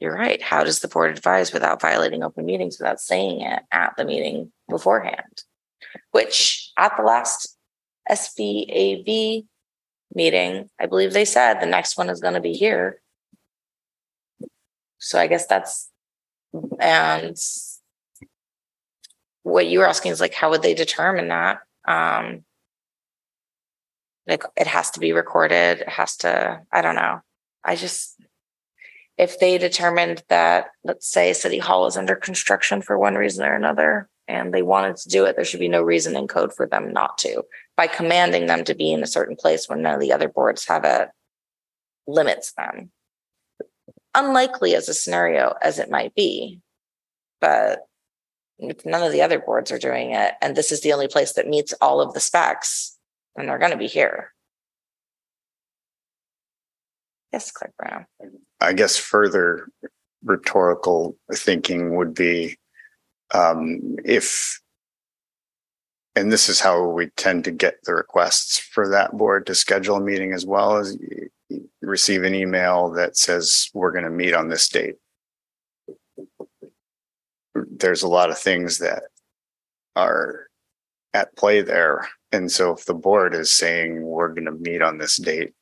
[0.00, 0.40] you're right.
[0.40, 4.50] How does the board advise without violating open meetings without saying it at the meeting
[4.68, 5.44] beforehand?
[6.12, 7.56] Which at the last
[8.10, 9.44] SBAV
[10.14, 13.00] meeting, I believe they said the next one is going to be here.
[14.98, 15.90] So I guess that's,
[16.80, 17.36] and
[19.42, 21.60] what you were asking is like, how would they determine that?
[21.86, 22.44] Um,
[24.30, 27.20] like it has to be recorded, it has to, I don't know.
[27.64, 28.18] I just,
[29.18, 33.54] if they determined that, let's say City Hall is under construction for one reason or
[33.54, 36.66] another, and they wanted to do it, there should be no reason in code for
[36.66, 37.42] them not to.
[37.76, 40.66] By commanding them to be in a certain place when none of the other boards
[40.68, 41.08] have it,
[42.06, 42.92] limits them.
[44.14, 46.60] Unlikely as a scenario as it might be,
[47.40, 47.80] but
[48.60, 51.48] none of the other boards are doing it, and this is the only place that
[51.48, 52.96] meets all of the specs,
[53.40, 54.32] then they're going to be here.
[57.32, 58.06] Yes, Clerk Brown.
[58.60, 59.68] I guess further
[60.22, 62.58] rhetorical thinking would be
[63.32, 64.60] um, if,
[66.14, 69.96] and this is how we tend to get the requests for that board to schedule
[69.96, 70.98] a meeting as well as
[71.80, 74.96] receive an email that says, we're going to meet on this date.
[77.54, 79.04] There's a lot of things that
[79.96, 80.48] are
[81.14, 82.08] at play there.
[82.32, 85.52] And so if the board is saying, we're going to meet on this date,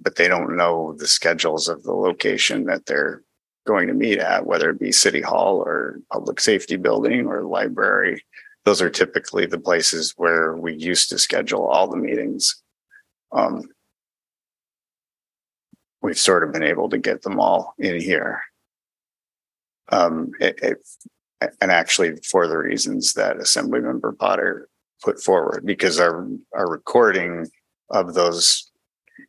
[0.00, 3.22] but they don't know the schedules of the location that they're
[3.66, 8.24] going to meet at, whether it be city hall or public safety building or library.
[8.64, 12.62] Those are typically the places where we used to schedule all the meetings.
[13.32, 13.68] Um,
[16.02, 18.42] we've sort of been able to get them all in here.
[19.90, 24.68] Um, it, it, and actually for the reasons that Assemblymember Potter
[25.02, 27.48] put forward, because our, our recording
[27.90, 28.70] of those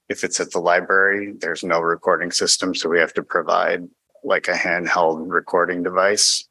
[0.09, 3.87] if it's at the library, there's no recording system, so we have to provide
[4.23, 6.47] like a handheld recording device.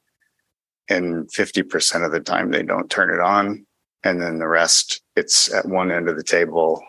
[0.89, 3.65] And fifty percent of the time they don't turn it on.
[4.03, 6.83] And then the rest, it's at one end of the table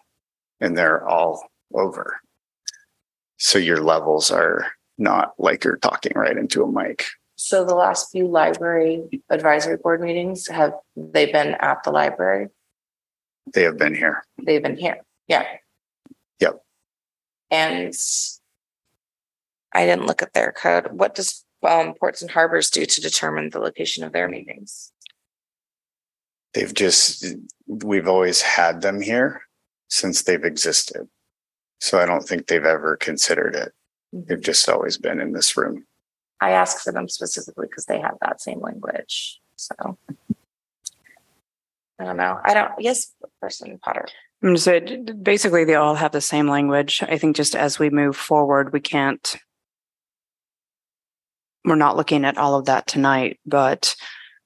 [0.59, 2.19] and they're all over.
[3.37, 7.05] So your levels are not like you're talking right into a mic.
[7.43, 12.49] So the last few library advisory board meetings, have they been at the library?
[13.51, 14.23] They have been here.
[14.37, 14.97] They've been here.
[15.27, 15.45] Yeah.
[16.39, 16.61] Yep.
[17.49, 17.95] And
[19.73, 20.91] I didn't look at their code.
[20.91, 24.93] What does um, ports and harbors do to determine the location of their meetings?
[26.53, 27.25] They've just,
[27.65, 29.41] we've always had them here
[29.89, 31.07] since they've existed.
[31.79, 33.73] So I don't think they've ever considered it.
[34.13, 35.87] They've just always been in this room.
[36.41, 39.39] I asked for them specifically because they have that same language.
[39.55, 39.97] So
[41.99, 42.39] I don't know.
[42.43, 42.71] I don't.
[42.79, 44.07] Yes, person Potter.
[44.55, 47.03] Say d- basically they all have the same language.
[47.07, 49.37] I think just as we move forward, we can't.
[51.63, 53.95] We're not looking at all of that tonight, but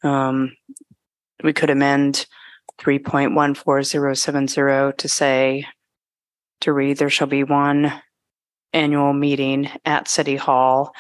[0.04, 0.58] um,
[1.42, 2.26] we could amend
[2.80, 5.66] 3.14070 to say
[6.60, 7.94] to read there shall be one
[8.74, 10.94] annual meeting at City Hall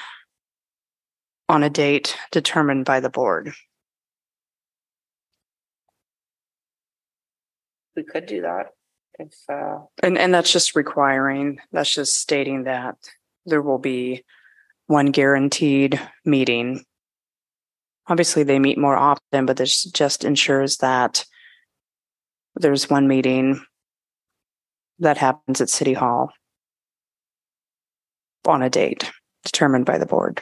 [1.48, 3.54] on a date determined by the board.
[7.96, 8.68] We could do that
[9.20, 12.98] if uh, And and that's just requiring, that's just stating that
[13.46, 14.24] there will be
[14.88, 16.84] one guaranteed meeting.
[18.08, 21.26] Obviously, they meet more often, but this just ensures that
[22.56, 23.62] there's one meeting
[25.00, 26.32] that happens at City Hall
[28.46, 29.12] on a date
[29.44, 30.42] determined by the board.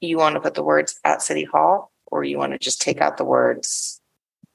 [0.00, 3.00] You want to put the words at City Hall, or you want to just take
[3.00, 4.00] out the words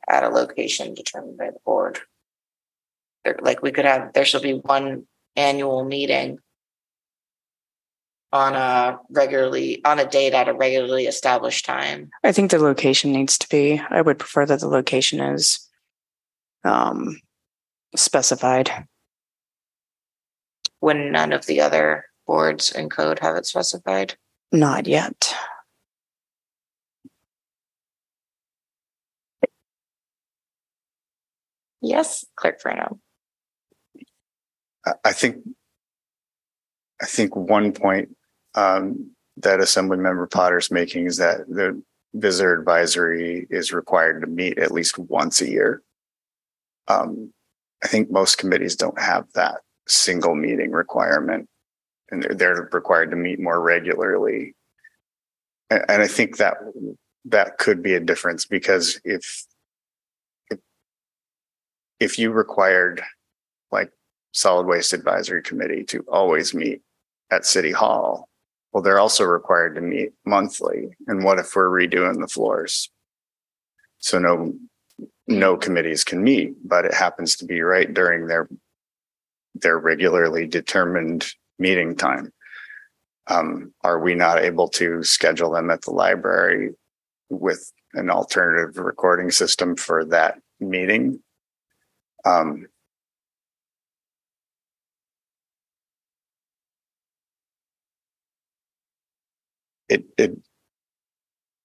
[0.08, 2.00] at a location determined by the board.
[3.24, 6.40] There, like we could have, there shall be one annual meeting
[8.32, 12.10] on a regularly on a date at a regularly established time.
[12.24, 15.68] I think the location needs to be, I would prefer that the location is
[16.64, 17.20] um,
[17.96, 18.72] specified.
[20.80, 24.16] When none of the other boards and code have it specified.
[24.52, 25.36] Not yet.
[31.82, 33.00] Yes, Clerk Frano.
[34.86, 35.38] I- I think,
[37.02, 38.16] I think one point
[38.56, 41.82] um, that Assemblymember Potter's making is that the
[42.14, 45.84] visitor advisory is required to meet at least once a year.
[46.88, 47.34] Um,
[47.84, 51.48] I think most committees don't have that single meeting requirement,
[52.12, 54.56] and they're, they're required to meet more regularly.
[55.70, 56.58] And, I think that
[57.26, 59.46] that could be a difference because if
[60.50, 60.60] if,
[62.00, 63.04] if you required
[63.72, 63.92] like
[64.34, 66.82] solid waste advisory committee to always meet
[67.32, 68.28] at city hall
[68.72, 70.90] well they're also required to meet monthly.
[71.08, 72.90] And what if we're redoing the floors?
[74.00, 74.54] So no
[75.28, 78.50] no committees can meet but it happens to be right during their
[79.56, 81.28] their regularly determined
[81.60, 82.32] meeting time
[83.28, 86.72] um, are we not able to schedule them at the library
[87.30, 91.20] with an alternative recording system for that meeting
[92.26, 92.66] um,
[99.90, 100.38] it it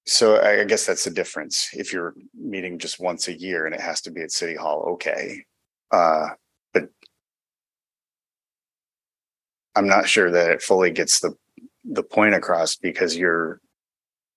[0.06, 1.70] so I guess that's the difference.
[1.72, 4.84] If you're meeting just once a year and it has to be at City Hall,
[4.94, 5.44] okay.
[5.90, 6.28] Uh,
[6.74, 6.90] but
[9.76, 11.36] I'm not sure that it fully gets the
[11.84, 13.60] the point across because you're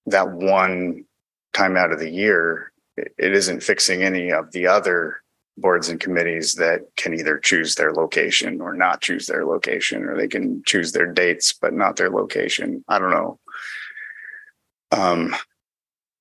[0.08, 1.06] that one
[1.54, 5.22] time out of the year, it, it isn't fixing any of the other
[5.58, 10.16] boards and committees that can either choose their location or not choose their location, or
[10.16, 12.84] they can choose their dates but not their location.
[12.88, 13.40] I don't know.
[14.92, 15.36] Um,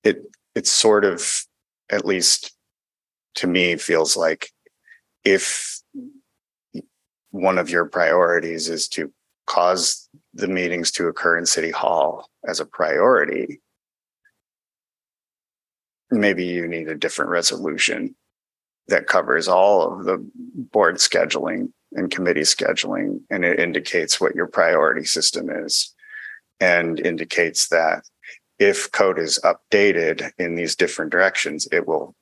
[0.03, 0.23] it
[0.55, 1.45] it's sort of
[1.89, 2.53] at least
[3.35, 4.49] to me feels like
[5.23, 5.81] if
[7.31, 9.11] one of your priorities is to
[9.45, 13.61] cause the meetings to occur in city hall as a priority
[16.11, 18.15] maybe you need a different resolution
[18.87, 20.25] that covers all of the
[20.71, 25.93] board scheduling and committee scheduling and it indicates what your priority system is
[26.59, 28.03] and indicates that
[28.59, 32.15] if code is updated in these different directions it will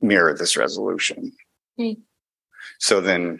[0.00, 1.32] mirror this resolution
[1.78, 1.92] Hmm.
[2.78, 3.38] so then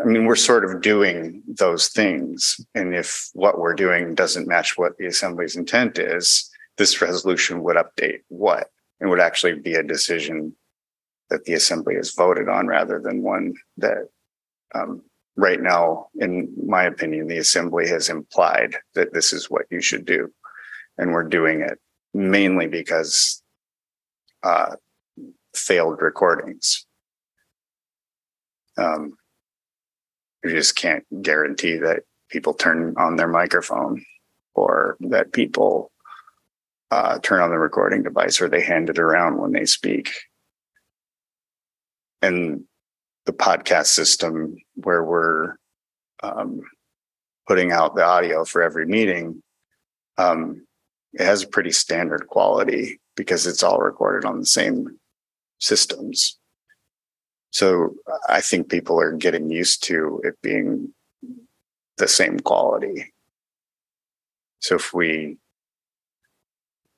[0.00, 4.76] i mean we're sort of doing those things and if what we're doing doesn't match
[4.76, 8.68] what the assembly's intent is this resolution would update what
[9.00, 10.54] and would actually be a decision
[11.30, 14.08] that the assembly has voted on rather than one that
[14.74, 15.02] um,
[15.36, 20.04] right now, in my opinion, the assembly has implied that this is what you should
[20.04, 20.32] do.
[20.98, 21.78] And we're doing it
[22.12, 23.42] mainly because
[24.42, 24.76] uh,
[25.54, 26.86] failed recordings.
[28.76, 29.14] Um,
[30.44, 34.04] you just can't guarantee that people turn on their microphone
[34.54, 35.90] or that people
[36.90, 40.10] uh, turn on the recording device or they hand it around when they speak.
[42.22, 42.64] And
[43.26, 45.54] the podcast system where we're
[46.22, 46.62] um,
[47.46, 49.42] putting out the audio for every meeting,
[50.18, 50.66] um,
[51.12, 54.98] it has a pretty standard quality because it's all recorded on the same
[55.58, 56.38] systems.
[57.50, 57.94] So
[58.28, 60.92] I think people are getting used to it being
[61.98, 63.12] the same quality.
[64.60, 65.38] So if we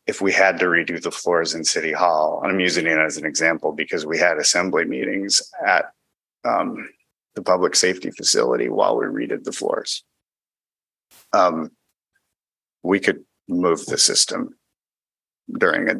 [0.07, 3.17] if we had to redo the floors in City Hall, and I'm using it as
[3.17, 5.93] an example because we had assembly meetings at
[6.45, 6.89] um,
[7.35, 10.03] the public safety facility while we redid the floors.
[11.33, 11.71] Um,
[12.83, 14.57] we could move the system
[15.57, 15.95] during a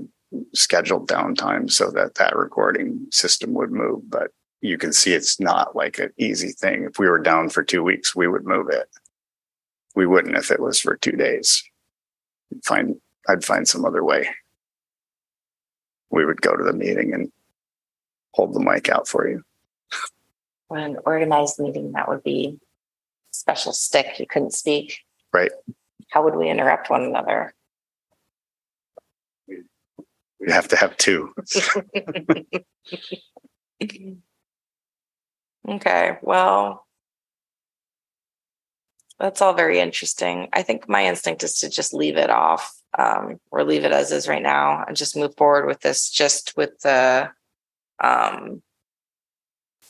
[0.55, 4.33] scheduled downtime so that that recording system would move, but
[4.63, 6.85] you can see it's not like an easy thing.
[6.85, 8.89] If we were down for two weeks, we would move it.
[9.95, 11.63] We wouldn't if it was for two days.
[12.65, 12.97] Find
[13.29, 14.29] I'd find some other way.
[16.11, 17.31] We would go to the meeting and
[18.33, 19.43] hold the mic out for you.
[20.71, 22.59] An organized meeting, that would be
[23.33, 24.19] special stick.
[24.19, 25.01] You couldn't speak.
[25.33, 25.51] Right.
[26.11, 27.53] How would we interrupt one another?
[29.49, 31.35] We'd have to have two.
[35.69, 36.87] Okay, well,
[39.19, 40.49] that's all very interesting.
[40.53, 44.11] I think my instinct is to just leave it off um, or leave it as
[44.11, 47.31] is right now and just move forward with this, just with the
[48.01, 48.63] um,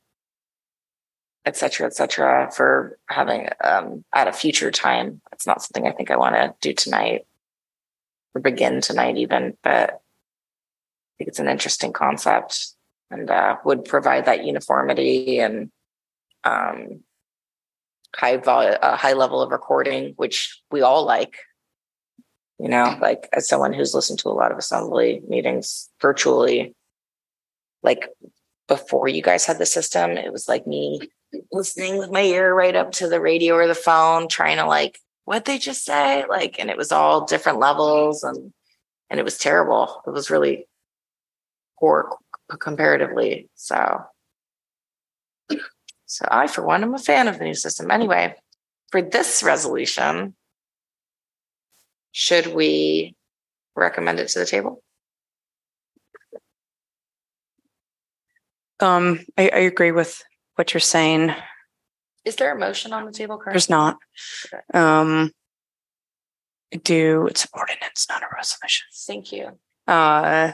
[1.46, 5.22] et cetera, et cetera, for having um, at a future time.
[5.32, 7.26] It's not something I think I want to do tonight
[8.36, 12.76] or begin tonight, even, but I think it's an interesting concept
[13.10, 15.72] and uh, would provide that uniformity and
[16.44, 17.04] um,
[18.16, 21.38] high vol- a high level of recording, which we all like.
[22.62, 26.76] You know, like as someone who's listened to a lot of assembly meetings virtually,
[27.82, 28.08] like
[28.68, 31.00] before you guys had the system, it was like me
[31.52, 35.00] listening with my ear right up to the radio or the phone, trying to like,
[35.26, 36.24] what they just say?
[36.30, 38.54] Like, and it was all different levels and
[39.10, 40.04] and it was terrible.
[40.06, 40.68] It was really
[41.80, 42.16] poor
[42.60, 43.50] comparatively.
[43.56, 44.06] So
[46.06, 47.90] so I, for one, am a fan of the new system.
[47.90, 48.36] Anyway,
[48.92, 50.36] for this resolution,
[52.12, 53.16] should we
[53.76, 54.84] recommend it to the table?
[58.80, 60.24] Um, I, I agree with
[60.56, 61.34] what you're saying.
[62.26, 63.54] Is there a motion on the table currently?
[63.54, 63.98] There's not.
[64.46, 64.80] Okay.
[64.80, 65.32] Um,
[66.84, 68.88] do it's an ordinance, not a resolution.
[69.06, 69.60] Thank you.
[69.88, 70.54] Uh,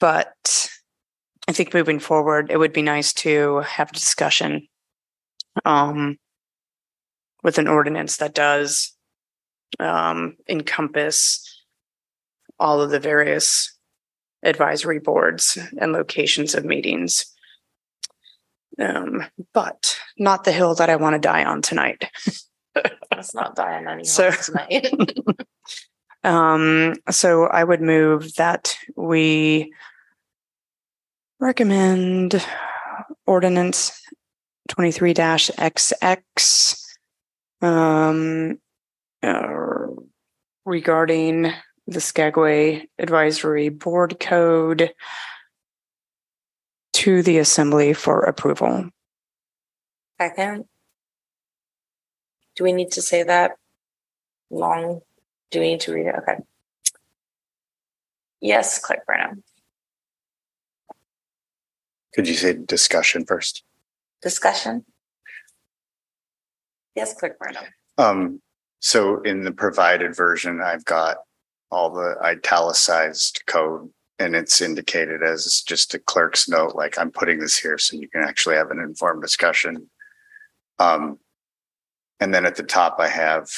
[0.00, 0.68] but
[1.48, 4.68] I think moving forward, it would be nice to have a discussion
[5.64, 6.18] um,
[7.42, 8.93] with an ordinance that does
[9.78, 11.62] um, encompass
[12.58, 13.76] all of the various
[14.42, 17.26] advisory boards and locations of meetings.
[18.78, 22.10] Um, but not the hill that I want to die on tonight.
[23.12, 24.92] Let's not die on any So- horse tonight.
[26.24, 29.74] Um, so I would move that we
[31.38, 32.42] recommend
[33.26, 33.92] ordinance
[34.68, 36.80] twenty-three XX
[37.60, 38.58] um,
[39.24, 39.86] uh,
[40.64, 41.52] regarding
[41.86, 44.92] the Skagway Advisory Board Code
[46.94, 48.90] to the Assembly for approval.
[50.20, 50.64] Second.
[52.56, 53.52] Do we need to say that
[54.50, 55.00] long?
[55.50, 56.14] Do we need to read it?
[56.18, 56.36] Okay.
[58.40, 59.42] Yes, Clerk Brenham.
[62.14, 63.64] Could you say discussion first?
[64.22, 64.84] Discussion?
[66.94, 67.64] Yes, Clerk Brenham.
[67.98, 68.40] Um,
[68.84, 71.16] so in the provided version, I've got
[71.70, 77.38] all the italicized code and it's indicated as just a clerk's note, like I'm putting
[77.38, 79.88] this here so you can actually have an informed discussion.
[80.78, 81.18] Um,
[82.20, 83.48] and then at the top, I have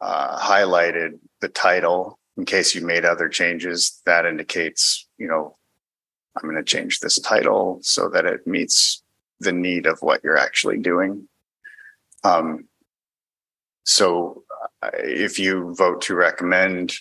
[0.00, 4.02] uh, highlighted the title in case you made other changes.
[4.06, 5.56] That indicates, you know,
[6.34, 9.04] I'm going to change this title so that it meets
[9.38, 11.28] the need of what you're actually doing.
[12.24, 12.66] Um,
[13.84, 14.43] so
[14.94, 16.94] if you vote to recommend,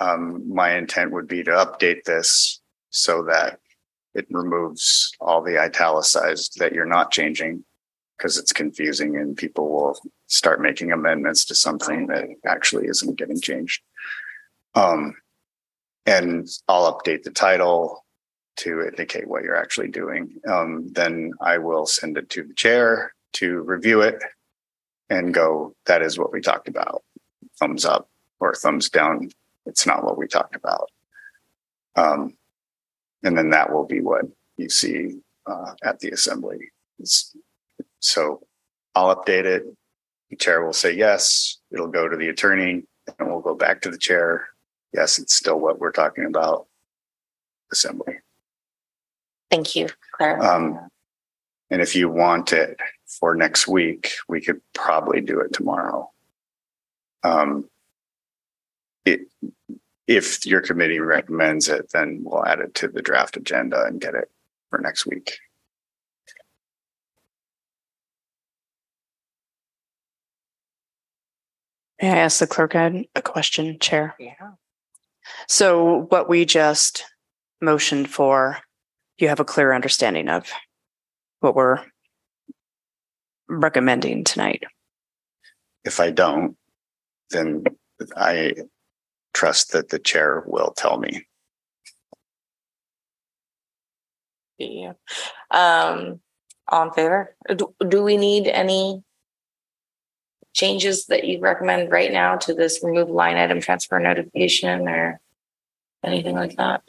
[0.00, 2.60] um, my intent would be to update this
[2.90, 3.60] so that
[4.14, 7.64] it removes all the italicized that you're not changing
[8.16, 9.98] because it's confusing and people will
[10.28, 13.82] start making amendments to something that actually isn't getting changed.
[14.74, 15.16] Um,
[16.06, 18.04] and I'll update the title
[18.58, 20.36] to indicate what you're actually doing.
[20.48, 24.22] Um, then I will send it to the chair to review it
[25.10, 27.02] and go, that is what we talked about.
[27.58, 28.08] Thumbs up
[28.40, 29.30] or thumbs down.
[29.66, 30.90] It's not what we talked about.
[31.96, 32.34] Um,
[33.22, 34.24] and then that will be what
[34.56, 36.70] you see uh, at the assembly.
[36.98, 37.34] It's,
[38.00, 38.42] so
[38.94, 39.64] I'll update it.
[40.30, 41.58] The chair will say yes.
[41.70, 42.84] It'll go to the attorney
[43.18, 44.48] and we'll go back to the chair.
[44.92, 46.66] Yes, it's still what we're talking about.
[47.72, 48.18] Assembly.
[49.50, 50.42] Thank you, Claire.
[50.42, 50.88] Um,
[51.74, 56.08] and if you want it for next week, we could probably do it tomorrow.
[57.24, 57.68] Um,
[59.04, 59.22] it,
[60.06, 64.14] if your committee recommends it, then we'll add it to the draft agenda and get
[64.14, 64.30] it
[64.70, 65.32] for next week.
[72.00, 74.14] May I ask the clerk a a question, Chair?
[74.20, 74.52] yeah.
[75.48, 77.04] So what we just
[77.60, 78.58] motioned for,
[79.18, 80.52] you have a clear understanding of
[81.44, 81.78] what we're
[83.48, 84.64] recommending tonight.
[85.84, 86.56] If I don't,
[87.30, 87.64] then
[88.16, 88.54] I
[89.34, 91.26] trust that the chair will tell me.
[94.56, 94.94] Yeah.
[95.50, 96.20] Um,
[96.66, 97.36] all in favor?
[97.54, 99.02] Do, do we need any
[100.54, 105.20] changes that you recommend right now to this remove line item transfer notification or
[106.02, 106.82] anything like that?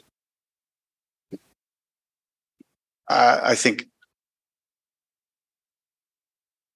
[3.08, 3.86] Uh, I think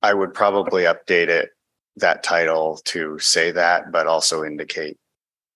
[0.03, 1.51] I would probably update it,
[1.96, 4.96] that title to say that, but also indicate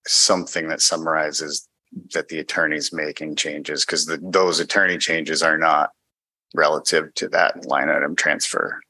[0.07, 1.67] something that summarizes
[2.13, 5.91] that the attorney's making changes because those attorney changes are not
[6.55, 8.81] relative to that line item transfer.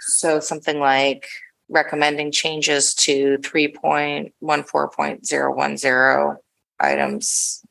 [0.00, 1.26] So something like
[1.68, 6.36] recommending changes to three point one four point zero one zero
[6.80, 7.62] items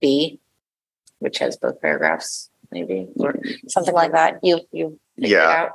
[0.00, 0.40] B,
[1.18, 3.34] which has both paragraphs, maybe, or
[3.68, 4.38] something like that.
[4.42, 4.98] You, you.
[5.16, 5.70] Yeah.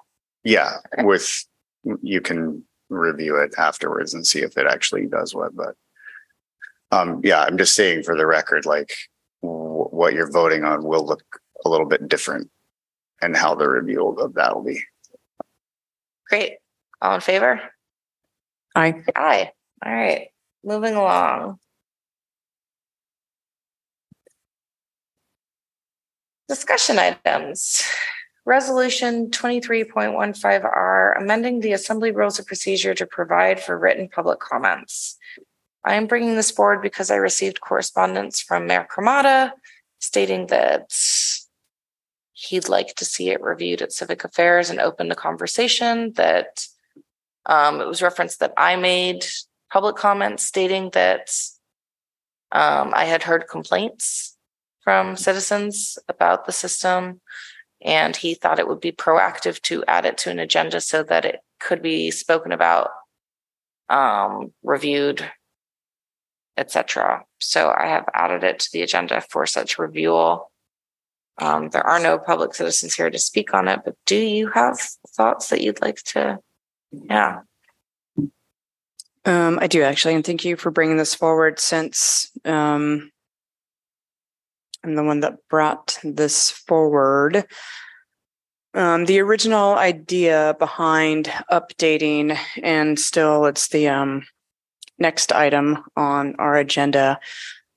[0.46, 0.82] Out?
[0.98, 1.46] Yeah, with,
[2.02, 5.76] you can review it afterwards and see if it actually does what, but
[6.92, 8.94] um, yeah, I'm just saying for the record, like
[9.42, 11.24] w- what you're voting on will look
[11.66, 12.50] a little bit different
[13.22, 14.82] and how the review of that will be.
[16.30, 16.58] Great.
[17.02, 17.62] All in favor?
[18.76, 19.04] Aye.
[19.16, 19.52] Aye.
[19.84, 20.28] All right.
[20.64, 21.60] Moving along.
[26.48, 27.84] Discussion items.
[28.46, 33.78] Resolution twenty-three point one five R, amending the Assembly Rules of Procedure to provide for
[33.78, 35.18] written public comments.
[35.84, 39.52] I am bringing this forward because I received correspondence from Mayor Cremata
[40.00, 40.96] stating that
[42.34, 46.68] he'd like to see it reviewed at Civic Affairs and open to conversation, that
[47.48, 49.26] um, it was referenced that I made
[49.72, 51.32] public comments stating that
[52.52, 54.38] um, I had heard complaints
[54.82, 57.22] from citizens about the system.
[57.86, 61.24] And he thought it would be proactive to add it to an agenda so that
[61.24, 62.90] it could be spoken about,
[63.90, 65.24] um, reviewed,
[66.58, 67.24] etc.
[67.40, 70.42] So I have added it to the agenda for such review.
[71.38, 74.80] Um, there are no public citizens here to speak on it, but do you have
[75.16, 76.40] thoughts that you'd like to?
[76.92, 77.42] Yeah.
[79.26, 83.12] Um, I do actually, and thank you for bringing this forward since um,
[84.86, 87.48] I'm the one that brought this forward.
[88.76, 94.28] Um, the original idea behind updating, and still it's the um,
[95.00, 97.20] next item on our agenda,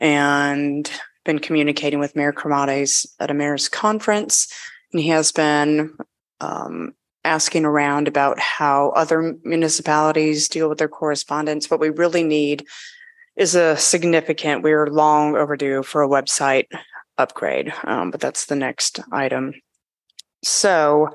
[0.00, 0.90] and
[1.24, 4.52] been communicating with Mayor Cremata at a mayor's conference,
[4.92, 5.96] and he has been
[6.42, 6.92] um,
[7.24, 11.70] asking around about how other municipalities deal with their correspondence.
[11.70, 12.66] What we really need
[13.34, 16.66] is a significant, we're long overdue for a website
[17.18, 19.54] upgrade, um, but that's the next item.
[20.44, 21.10] So,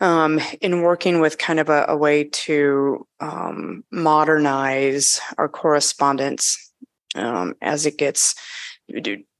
[0.00, 6.72] um, in working with kind of a, a way to um, modernize our correspondence
[7.14, 8.34] um, as it gets,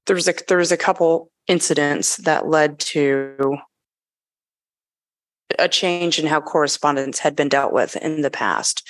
[0.07, 3.59] there's a there's a couple incidents that led to
[5.59, 8.89] a change in how correspondence had been dealt with in the past.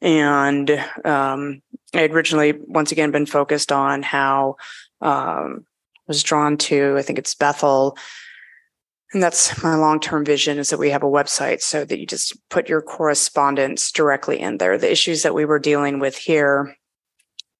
[0.00, 0.70] And
[1.04, 1.60] um,
[1.94, 4.56] I had originally, once again, been focused on how
[5.00, 5.66] um,
[6.08, 7.96] was drawn to, I think it's Bethel.
[9.12, 12.06] And that's my long term vision is that we have a website so that you
[12.06, 14.76] just put your correspondence directly in there.
[14.76, 16.76] The issues that we were dealing with here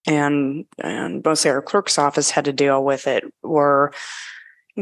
[0.07, 3.93] and and mostly our clerk's office had to deal with it were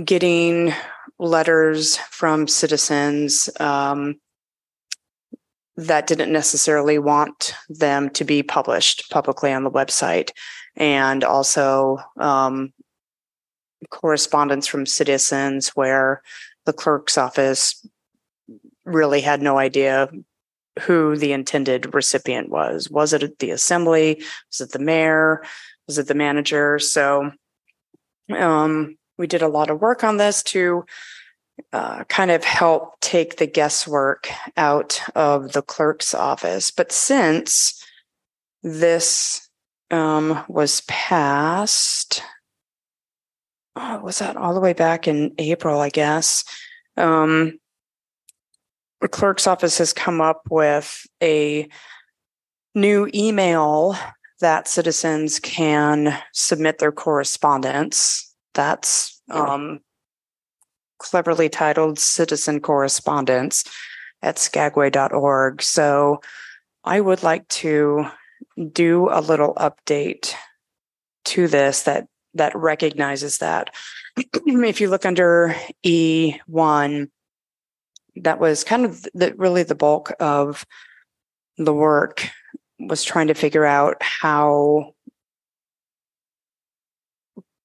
[0.05, 0.73] getting
[1.19, 4.21] letters from citizens um,
[5.77, 10.31] that didn't necessarily want them to be published publicly on the website,
[10.77, 12.73] and also um,
[13.91, 16.23] correspondence from citizens where
[16.65, 17.87] the clerk's office
[18.85, 20.09] really had no idea
[20.81, 22.91] who the intended recipient was.
[22.91, 24.23] Was it the assembly?
[24.51, 25.43] Was it the mayor?
[25.87, 26.79] Was it the manager?
[26.79, 27.33] So
[28.37, 30.85] um, we did a lot of work on this to
[31.73, 36.71] uh, kind of help take the guesswork out of the clerk's office.
[36.71, 37.83] But since
[38.63, 39.49] this
[39.91, 42.23] um, was passed,
[43.77, 46.45] oh, was that all the way back in April, I guess?
[46.97, 47.59] Um,
[49.01, 51.69] the clerk's office has come up with a
[52.75, 53.97] new email
[54.41, 59.81] that citizens can submit their correspondence that's um,
[60.99, 63.65] cleverly titled Citizen Correspondence
[64.23, 65.63] at skagway.org.
[65.63, 66.21] So
[66.85, 68.07] I would like to
[68.73, 70.33] do a little update
[71.27, 72.07] to this that
[72.37, 73.75] that recognizes that.
[74.17, 77.09] if you look under E1,
[78.17, 80.65] that was kind of the, really the bulk of
[81.59, 82.29] the work
[82.79, 84.93] was trying to figure out how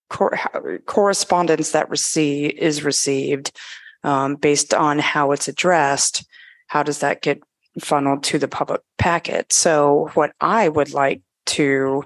[0.09, 0.37] cor-
[0.85, 3.57] correspondence that receive is received
[4.03, 6.25] um, based on how it's addressed
[6.67, 7.41] how does that get
[7.79, 12.03] funneled to the public packet so what i would like to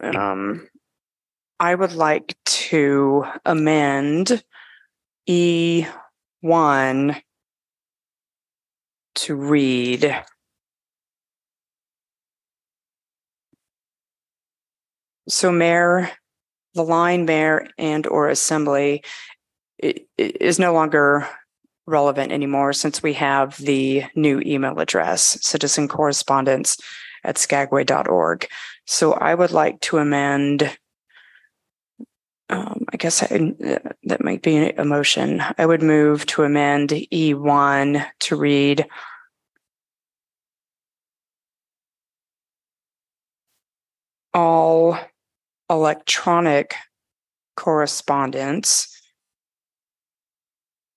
[0.00, 0.68] um,
[1.62, 4.42] i would like to amend
[5.30, 7.22] e1
[9.14, 10.24] to read.
[15.28, 16.10] So mayor
[16.74, 19.04] the line mayor and or assembly
[20.18, 21.28] is no longer
[21.86, 26.78] relevant anymore since we have the new email address citizen correspondence
[27.24, 28.48] at skagway.org
[28.86, 30.76] so i would like to amend
[32.52, 33.28] um, i guess I,
[34.04, 38.86] that might be a motion i would move to amend e1 to read
[44.34, 44.98] all
[45.68, 46.74] electronic
[47.56, 48.88] correspondence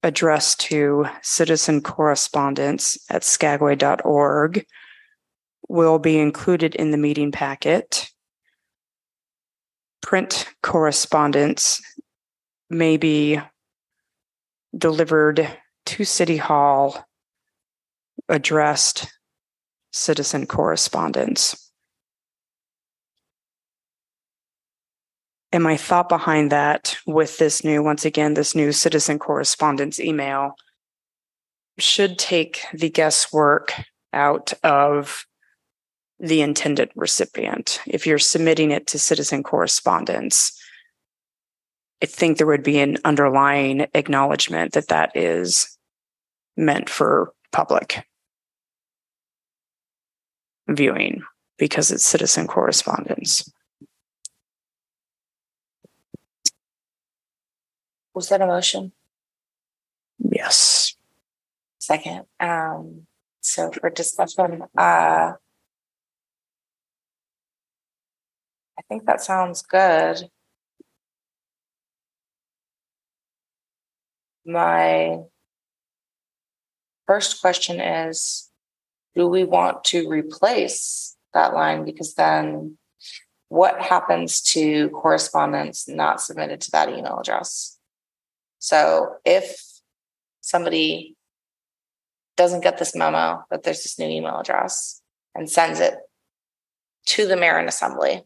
[0.03, 4.65] addressed to citizen correspondence at skagway.org
[5.67, 8.11] will be included in the meeting packet.
[10.05, 11.81] Print correspondence
[12.69, 13.39] may be
[14.77, 15.49] delivered
[15.87, 17.03] to City Hall
[18.29, 19.07] addressed
[19.91, 21.71] citizen correspondence.
[25.51, 30.53] And my thought behind that with this new, once again, this new citizen correspondence email
[31.79, 33.73] should take the guesswork
[34.13, 35.25] out of
[36.19, 37.79] the intended recipient.
[37.85, 40.57] If you're submitting it to citizen correspondence,
[42.01, 45.77] I think there would be an underlying acknowledgement that that is
[46.57, 48.05] meant for public
[50.67, 51.23] viewing
[51.57, 53.51] because it's citizen correspondence.
[58.13, 58.93] Was that a motion?
[60.19, 60.95] Yes.
[61.79, 62.25] Second.
[62.39, 63.07] Um,
[63.41, 65.33] so for discussion, uh,
[68.83, 70.29] think that sounds good.
[74.45, 75.19] My
[77.07, 78.51] first question is,
[79.15, 81.85] do we want to replace that line?
[81.85, 82.77] Because then
[83.49, 87.77] what happens to correspondence not submitted to that email address?
[88.59, 89.57] So if
[90.41, 91.15] somebody
[92.37, 95.01] doesn't get this memo that there's this new email address
[95.33, 95.95] and sends it
[97.07, 98.23] to the mayor and assembly,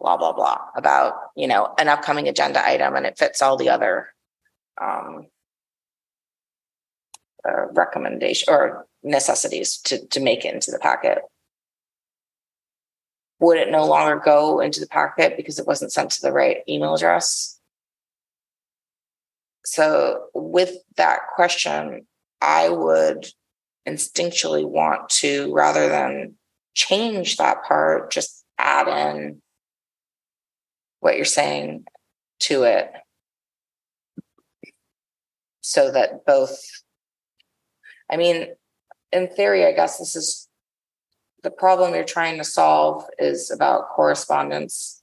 [0.00, 3.68] blah, blah, blah, about, you know, an upcoming agenda item and it fits all the
[3.68, 4.08] other
[4.80, 5.26] um,
[7.48, 11.18] uh, recommendation or necessities to, to make it into the packet.
[13.40, 16.58] Would it no longer go into the packet because it wasn't sent to the right
[16.68, 17.58] email address?
[19.64, 22.06] So, with that question,
[22.40, 23.26] I would
[23.86, 26.34] instinctually want to, rather than
[26.74, 29.40] change that part, just add in
[31.00, 31.84] what you're saying
[32.40, 32.90] to it
[35.60, 36.60] so that both
[38.10, 38.46] i mean
[39.12, 40.48] in theory i guess this is
[41.42, 45.02] the problem you're trying to solve is about correspondence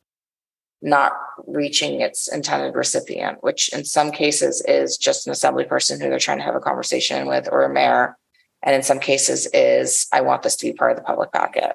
[0.81, 1.13] not
[1.47, 6.19] reaching its intended recipient which in some cases is just an assembly person who they're
[6.19, 8.17] trying to have a conversation with or a mayor.
[8.61, 11.73] And in some cases is i want this to be part of the public packet.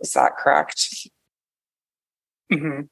[0.00, 1.08] Is that correct
[2.52, 2.88] Mhm.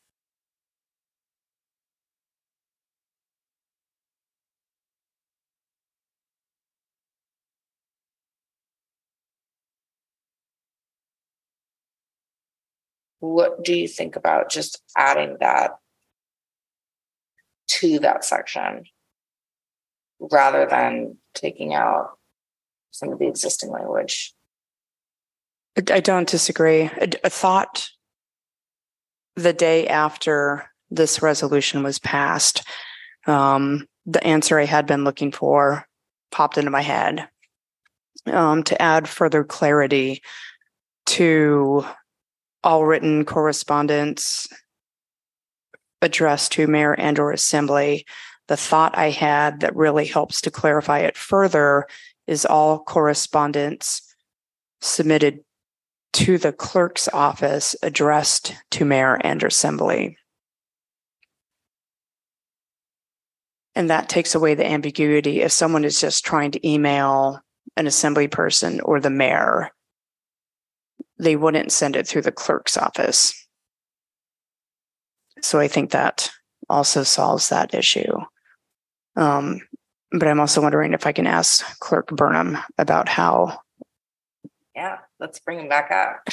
[13.20, 15.72] what do you think about just adding that
[17.68, 18.84] to that section
[20.18, 22.18] rather than taking out
[22.90, 24.34] some of the existing language?
[25.76, 26.82] I I don't disagree.
[26.82, 27.88] A, a thought
[29.36, 32.62] the day after this resolution was passed,
[33.26, 35.86] um, the answer I had been looking for
[36.30, 37.28] popped into my head
[38.26, 40.22] um, to add further clarity
[41.06, 41.84] to
[42.62, 44.48] all written correspondence
[46.02, 48.06] addressed to mayor and or assembly.
[48.48, 51.86] The thought I had that really helps to clarify it further
[52.26, 54.02] is all correspondence
[54.80, 55.40] submitted
[56.12, 60.16] to the clerk's office addressed to mayor and assembly.
[63.74, 67.40] And that takes away the ambiguity if someone is just trying to email
[67.76, 69.70] an assembly person or the mayor,
[71.18, 73.46] they wouldn't send it through the clerk's office.
[75.40, 76.30] So I think that
[76.68, 78.12] also solves that issue.
[79.16, 79.60] Um,
[80.12, 83.60] but I'm also wondering if I can ask Clerk Burnham about how
[84.74, 86.26] Yeah, let's bring them back up.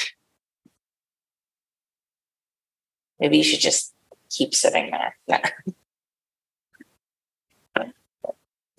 [3.20, 3.94] Maybe you should just
[4.30, 5.16] keep sitting there.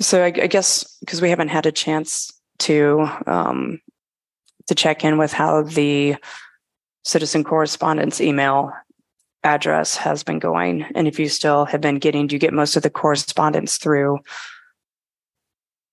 [0.02, 3.82] So I, I guess because we haven't had a chance to um,
[4.68, 6.16] to check in with how the
[7.04, 8.72] citizen correspondence email
[9.44, 12.78] address has been going, and if you still have been getting, do you get most
[12.78, 14.20] of the correspondence through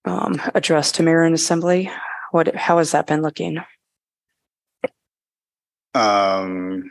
[0.04, 1.90] um, addressed to and assembly?
[2.30, 3.58] What how has that been looking?
[5.96, 6.90] Um,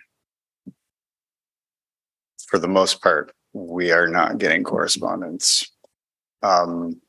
[2.48, 5.72] for the most part, we are not getting correspondence.
[6.42, 7.02] Um,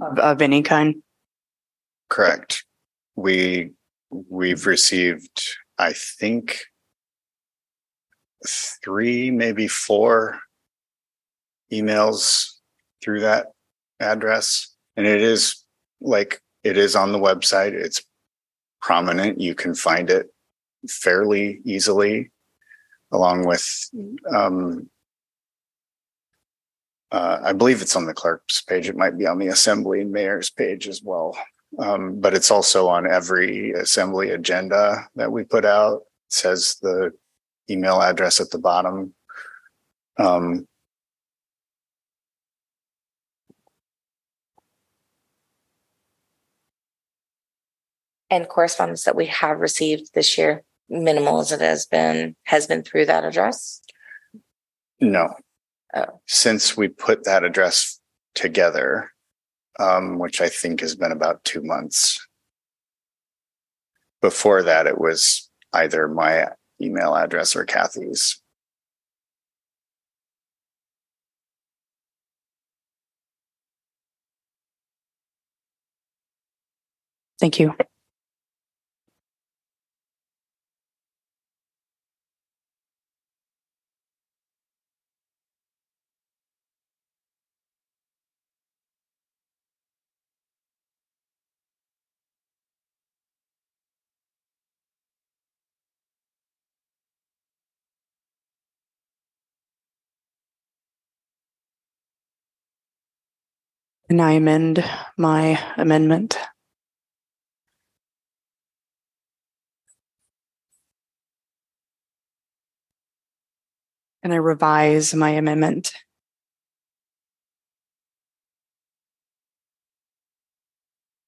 [0.00, 1.02] Of, of any kind?
[2.08, 2.64] correct.
[3.16, 3.72] We,
[4.10, 5.42] we've received,
[5.78, 6.60] I think,
[8.82, 10.38] three, maybe four
[11.72, 12.52] emails
[13.02, 13.48] through that
[14.00, 14.74] address.
[14.96, 15.64] And it is
[16.00, 17.72] like, it is on the website.
[17.72, 18.02] It's
[18.86, 19.40] prominent.
[19.40, 20.32] You can find it
[20.88, 22.30] fairly easily
[23.10, 23.66] along with,
[24.32, 24.88] um,
[27.10, 28.88] uh, I believe it's on the clerk's page.
[28.88, 31.36] It might be on the assembly and mayor's page as well.
[31.80, 36.02] Um, but it's also on every assembly agenda that we put out.
[36.28, 37.10] It says the
[37.68, 39.14] email address at the bottom.
[40.16, 40.68] Um,
[48.30, 52.82] and correspondence that we have received this year, minimal as it has been, has been
[52.82, 53.80] through that address.
[55.00, 55.34] no.
[55.94, 56.20] Oh.
[56.26, 58.00] Since we put that address
[58.34, 59.12] together,
[59.78, 62.26] um, which I think has been about two months.
[64.20, 66.48] Before that, it was either my
[66.80, 68.40] email address or Kathy's.
[77.38, 77.74] Thank you.
[104.08, 104.84] And I amend
[105.16, 106.38] my amendment.
[114.22, 115.92] And I revise my amendment.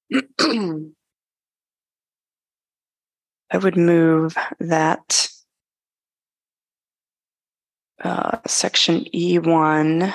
[3.51, 5.27] I would move that
[8.03, 10.13] uh, section E1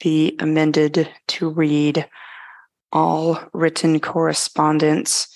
[0.00, 2.08] be amended to read
[2.92, 5.28] all written correspondence,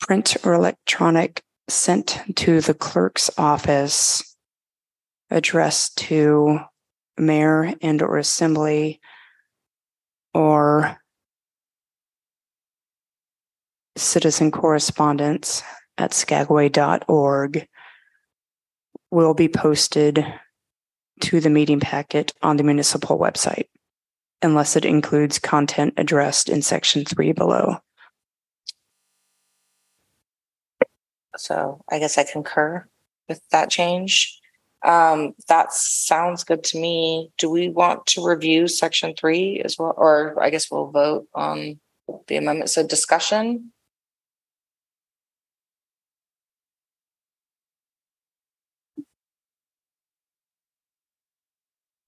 [0.00, 4.36] print or electronic, sent to the clerk's office,
[5.30, 6.58] addressed to
[7.18, 9.00] mayor and or assembly
[10.34, 10.98] or
[13.96, 15.62] citizen correspondence
[15.96, 17.66] at skagway.org
[19.10, 20.24] will be posted
[21.20, 23.68] to the meeting packet on the municipal website,
[24.42, 27.78] unless it includes content addressed in section three below.
[31.36, 32.86] So I guess I concur
[33.28, 34.40] with that change.
[34.84, 37.30] Um, that sounds good to me.
[37.38, 39.94] Do we want to review section three as well?
[39.96, 41.80] Or I guess we'll vote on
[42.28, 42.70] the amendment.
[42.70, 43.72] So discussion.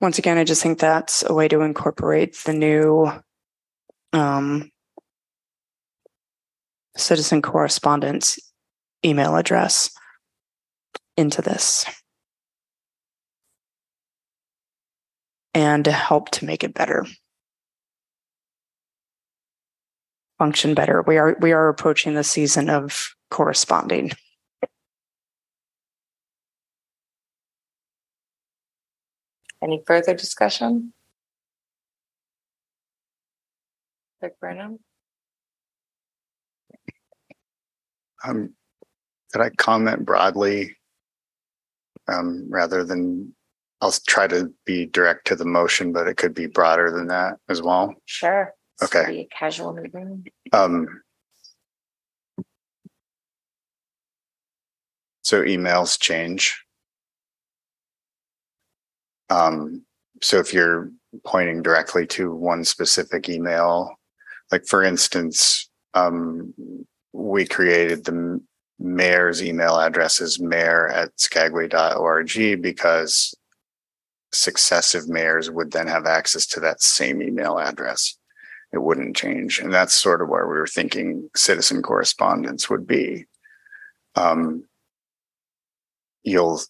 [0.00, 3.10] Once again, I just think that's a way to incorporate the new
[4.12, 4.70] um,
[6.96, 8.38] citizen correspondence
[9.04, 9.90] email address
[11.16, 11.84] into this.
[15.52, 17.04] And to help to make it better.
[20.38, 21.02] Function better.
[21.02, 24.12] We are we are approaching the season of corresponding
[29.62, 30.92] Any further discussion?
[34.20, 34.78] Clerk Burnham?
[38.24, 38.54] Um,
[39.32, 40.76] could I comment broadly?
[42.08, 43.34] Um, rather than,
[43.80, 47.34] I'll try to be direct to the motion, but it could be broader than that
[47.48, 47.94] as well.
[48.06, 48.54] Sure.
[48.82, 49.28] Okay.
[49.36, 50.26] Casual meeting.
[50.52, 51.02] Um,
[55.22, 56.64] so emails change.
[59.30, 59.84] Um,
[60.22, 60.90] so if you're
[61.24, 63.98] pointing directly to one specific email,
[64.50, 66.54] like for instance, um,
[67.12, 68.40] we created the
[68.78, 73.34] mayor's email address as mayor at skagway.org because
[74.32, 78.16] successive mayors would then have access to that same email address.
[78.72, 79.60] It wouldn't change.
[79.60, 83.24] And that's sort of where we were thinking citizen correspondence would be.
[84.14, 84.64] Um,
[86.22, 86.60] you'll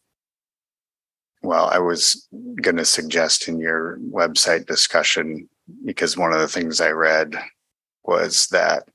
[1.43, 2.27] well, I was
[2.61, 5.49] going to suggest in your website discussion,
[5.85, 7.37] because one of the things I read
[8.05, 8.89] was that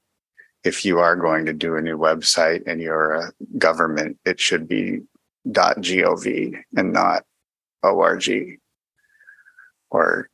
[0.64, 4.68] if you are going to do a new website and you're a government, it should
[4.68, 5.02] be
[5.48, 7.24] .gov and not
[7.84, 8.60] .org
[9.92, 10.30] or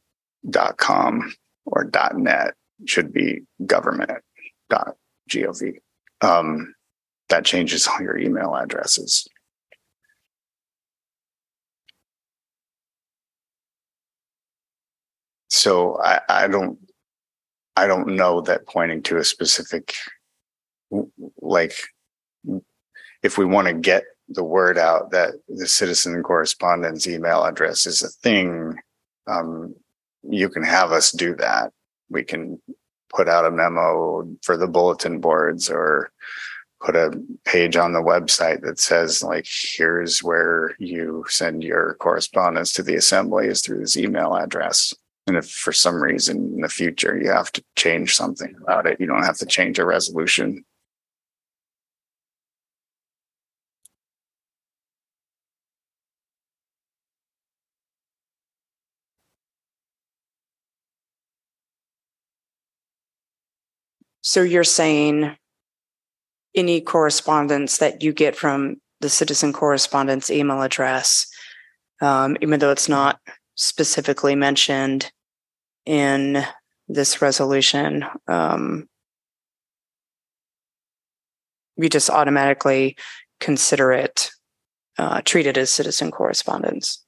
[0.77, 1.33] .com
[1.65, 4.23] or .net It should be government
[4.71, 5.79] .gov.
[6.21, 6.75] Um,
[7.29, 9.27] that changes all your email addresses.
[15.59, 16.79] So I, I don't
[17.75, 19.93] I don't know that pointing to a specific
[21.41, 21.73] like
[23.23, 28.01] if we want to get the word out that the citizen correspondence email address is
[28.01, 28.77] a thing,
[29.27, 29.75] um,
[30.23, 31.73] you can have us do that.
[32.09, 32.61] We can
[33.13, 36.11] put out a memo for the bulletin boards or
[36.81, 37.11] put a
[37.43, 42.95] page on the website that says like here's where you send your correspondence to the
[42.95, 44.93] assembly is through this email address
[45.29, 48.99] and if for some reason in the future you have to change something about it,
[48.99, 50.65] you don't have to change a resolution.
[64.21, 65.35] So you're saying
[66.55, 71.27] any correspondence that you get from the citizen correspondence email address,
[72.01, 73.19] um, even though it's not
[73.55, 75.11] specifically mentioned
[75.89, 76.45] in
[76.87, 78.87] this resolution, um,
[81.75, 82.95] we just automatically
[83.39, 84.29] consider it
[84.99, 87.03] uh, treated as citizen correspondence.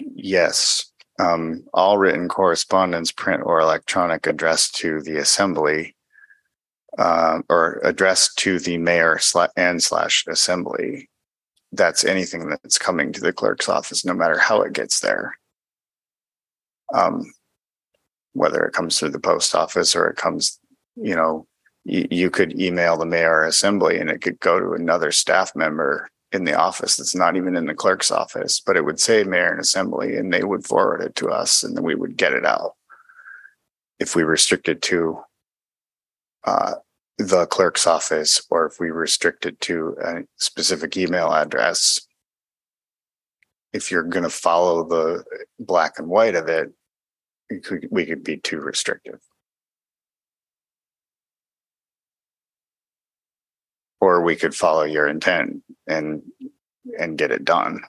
[0.00, 0.90] Yes.
[1.20, 5.94] Um, all written correspondence, print or electronic, addressed to the assembly
[6.98, 9.20] uh, or addressed to the mayor
[9.56, 11.08] and slash assembly.
[11.70, 15.36] That's anything that's coming to the clerk's office, no matter how it gets there.
[16.94, 17.32] Um,
[18.32, 20.60] whether it comes through the post office or it comes,
[20.94, 21.46] you know,
[21.84, 26.08] you, you could email the mayor assembly and it could go to another staff member
[26.32, 29.50] in the office that's not even in the clerk's office, but it would say mayor
[29.50, 32.44] and assembly and they would forward it to us and then we would get it
[32.44, 32.74] out.
[33.98, 35.20] If we restrict it to
[36.44, 36.74] uh,
[37.16, 42.05] the clerk's office or if we restrict it to a specific email address,
[43.72, 45.24] if you're going to follow the
[45.58, 46.72] black and white of it,
[47.50, 49.20] we could, we could be too restrictive.
[54.00, 56.22] Or we could follow your intent and
[56.98, 57.80] and get it done.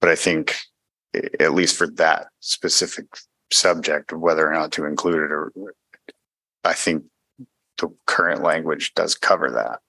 [0.00, 0.56] But I think
[1.40, 3.06] at least for that specific
[3.50, 5.52] subject of whether or not to include it or
[6.64, 7.04] I think
[7.78, 9.80] the current language does cover that.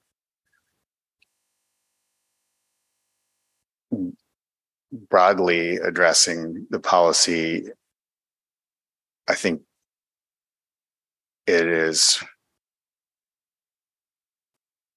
[4.91, 7.69] Broadly addressing the policy,
[9.27, 9.61] I think
[11.45, 12.23] it is,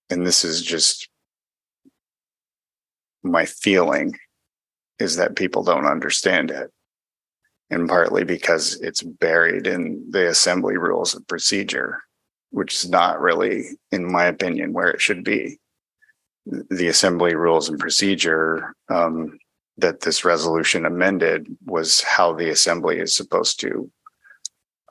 [0.08, 1.08] and this is just
[3.22, 4.16] my feeling,
[4.98, 6.70] is that people don't understand it.
[7.70, 12.02] And partly because it's buried in the assembly rules of procedure
[12.52, 15.58] which is not really, in my opinion, where it should be.
[16.46, 19.38] The assembly rules and procedure um,
[19.78, 23.90] that this resolution amended was how the assembly is supposed to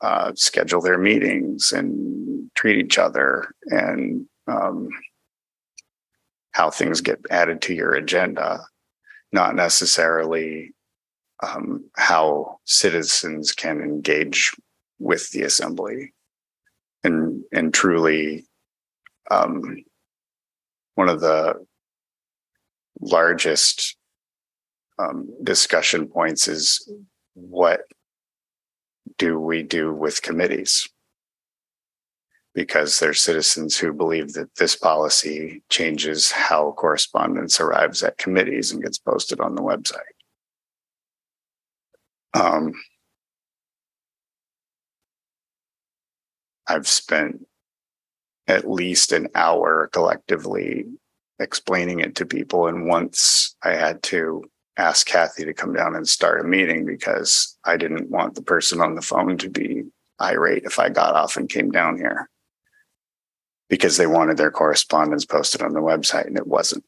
[0.02, 4.88] uh, schedule their meetings and treat each other and um,
[6.50, 8.60] how things get added to your agenda,
[9.30, 10.72] not necessarily
[11.42, 14.52] um, how citizens can engage
[14.98, 16.12] with the assembly
[17.02, 18.46] and and truly
[19.30, 19.84] um,
[20.94, 21.54] one of the
[23.00, 23.96] largest
[25.02, 26.88] um, discussion points is
[27.34, 27.82] what
[29.18, 30.88] do we do with committees?
[32.54, 38.82] Because there's citizens who believe that this policy changes how correspondence arrives at committees and
[38.82, 40.00] gets posted on the website.
[42.34, 42.72] Um,
[46.68, 47.46] I've spent
[48.46, 50.86] at least an hour collectively
[51.38, 52.66] explaining it to people.
[52.66, 54.44] And once I had to
[54.76, 58.80] ask Kathy to come down and start a meeting because I didn't want the person
[58.80, 59.84] on the phone to be
[60.20, 62.28] irate if I got off and came down here
[63.68, 66.84] because they wanted their correspondence posted on the website and it wasn't.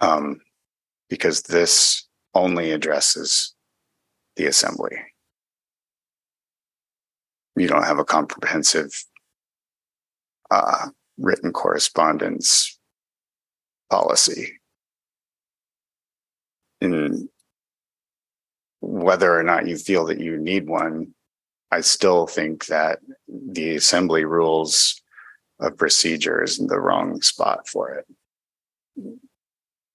[0.00, 0.40] Um,
[1.08, 3.54] because this only addresses
[4.36, 4.96] the assembly
[7.56, 8.92] you don't have a comprehensive
[10.50, 10.88] uh,
[11.18, 12.78] written correspondence
[13.90, 14.55] policy.
[16.92, 17.28] In
[18.80, 21.14] whether or not you feel that you need one,
[21.70, 25.00] I still think that the assembly rules
[25.58, 28.06] of procedure is in the wrong spot for it.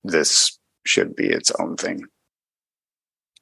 [0.03, 2.05] This should be its own thing.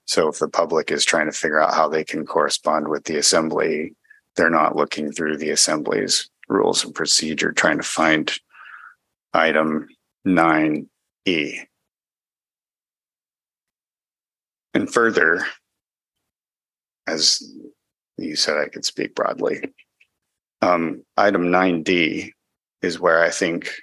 [0.06, 3.18] So if the public is trying to figure out how they can correspond with the
[3.18, 3.96] assembly
[4.36, 8.32] they're not looking through the assembly's rules of procedure trying to find
[9.34, 9.88] item
[10.26, 11.66] 9E.
[14.80, 15.46] And further,
[17.06, 17.44] as
[18.18, 19.74] you said, I could speak broadly.
[20.62, 22.32] Um, item 9D
[22.82, 23.74] is where I think,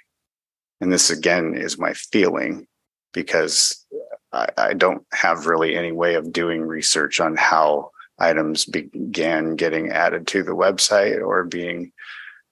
[0.81, 2.65] and this again is my feeling,
[3.13, 3.85] because
[4.33, 9.91] I, I don't have really any way of doing research on how items began getting
[9.91, 11.91] added to the website or being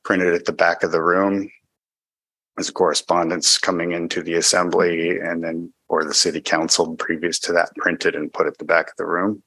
[0.03, 1.49] printed at the back of the room
[2.59, 7.75] as correspondence coming into the assembly and then or the city council previous to that
[7.77, 9.43] printed and put at the back of the room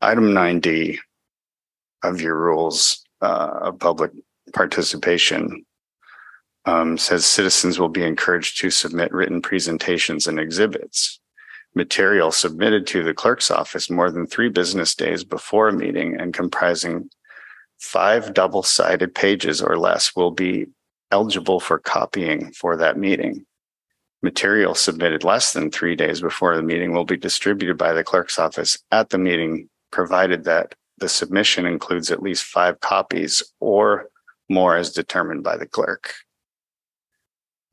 [0.00, 0.98] item 9d
[2.02, 4.12] of your rules uh, of public
[4.54, 5.64] participation
[6.64, 11.20] um, says citizens will be encouraged to submit written presentations and exhibits
[11.74, 16.34] material submitted to the clerk's office more than three business days before a meeting and
[16.34, 17.08] comprising
[17.78, 20.66] five double sided pages or less will be
[21.10, 23.46] eligible for copying for that meeting.
[24.22, 28.38] Material submitted less than three days before the meeting will be distributed by the clerk's
[28.38, 34.08] office at the meeting, provided that the submission includes at least five copies or
[34.48, 36.14] more as determined by the clerk.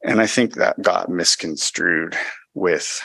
[0.03, 2.15] And I think that got misconstrued
[2.53, 3.01] with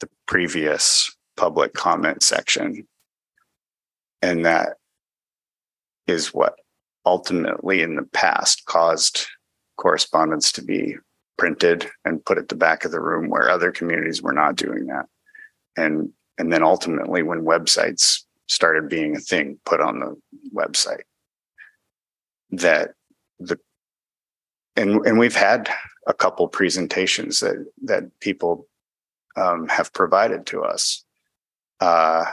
[0.00, 2.88] the previous public comment section.
[4.22, 4.70] And that
[6.08, 6.56] is what
[7.04, 9.26] ultimately in the past caused
[9.76, 10.96] correspondence to be
[11.38, 14.86] printed and put at the back of the room where other communities were not doing
[14.86, 15.06] that.
[15.76, 20.16] And and then ultimately when websites started being a thing put on the
[20.54, 21.02] website
[22.50, 22.92] that
[23.38, 23.58] the
[24.76, 25.68] and and we've had
[26.06, 28.66] a couple presentations that that people
[29.36, 31.04] um, have provided to us
[31.80, 32.24] uh,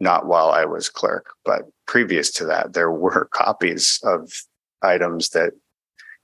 [0.00, 4.32] not while i was clerk but previous to that there were copies of
[4.82, 5.52] items that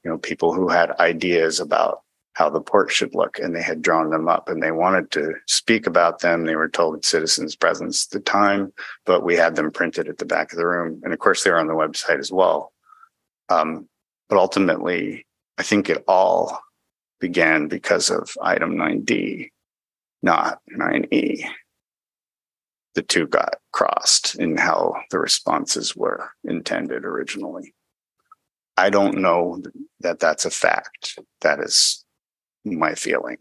[0.04, 2.00] you know people who had ideas about
[2.36, 5.34] how the port should look and they had drawn them up and they wanted to
[5.46, 6.44] speak about them.
[6.44, 8.72] They were told citizens presence at the time
[9.04, 11.58] but we had them printed at the back of the room and of course they're
[11.58, 12.72] on the website as well.
[13.48, 13.88] Um,
[14.28, 15.24] but ultimately
[15.56, 16.60] i think it all
[17.20, 19.50] began because of item 9d
[20.22, 21.48] not 9e
[22.96, 27.74] the two got crossed in how the responses were intended originally.
[28.76, 29.62] I don't know
[30.00, 31.18] that that's a fact.
[31.42, 32.04] That is
[32.74, 33.38] my feeling.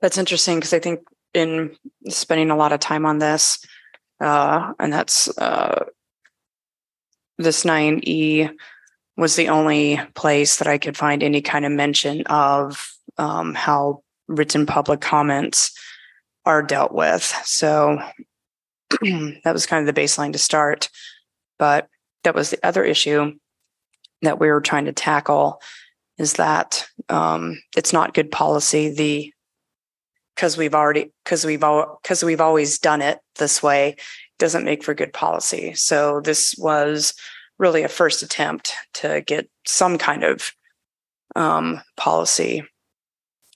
[0.00, 1.00] That's interesting because I think
[1.32, 1.76] in
[2.08, 3.64] spending a lot of time on this,
[4.20, 5.86] uh, and that's uh,
[7.38, 8.50] this 9E
[9.16, 14.02] was the only place that I could find any kind of mention of um, how
[14.28, 15.72] written public comments
[16.44, 17.22] are dealt with.
[17.44, 17.98] So
[19.44, 20.88] that was kind of the baseline to start.
[21.58, 21.88] But
[22.24, 23.32] that was the other issue
[24.22, 25.60] that we were trying to tackle
[26.18, 28.94] is that um, it's not good policy.
[28.94, 29.32] The
[30.34, 33.96] because we've already because we've all because we've always done it this way
[34.38, 35.74] doesn't make for good policy.
[35.74, 37.14] So this was
[37.58, 40.52] really a first attempt to get some kind of
[41.36, 42.64] um, policy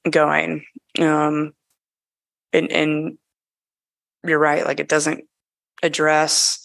[0.09, 0.65] going.
[1.01, 1.53] Um,
[2.53, 3.19] and, and
[4.25, 4.65] you're right.
[4.65, 5.25] Like it doesn't
[5.83, 6.65] address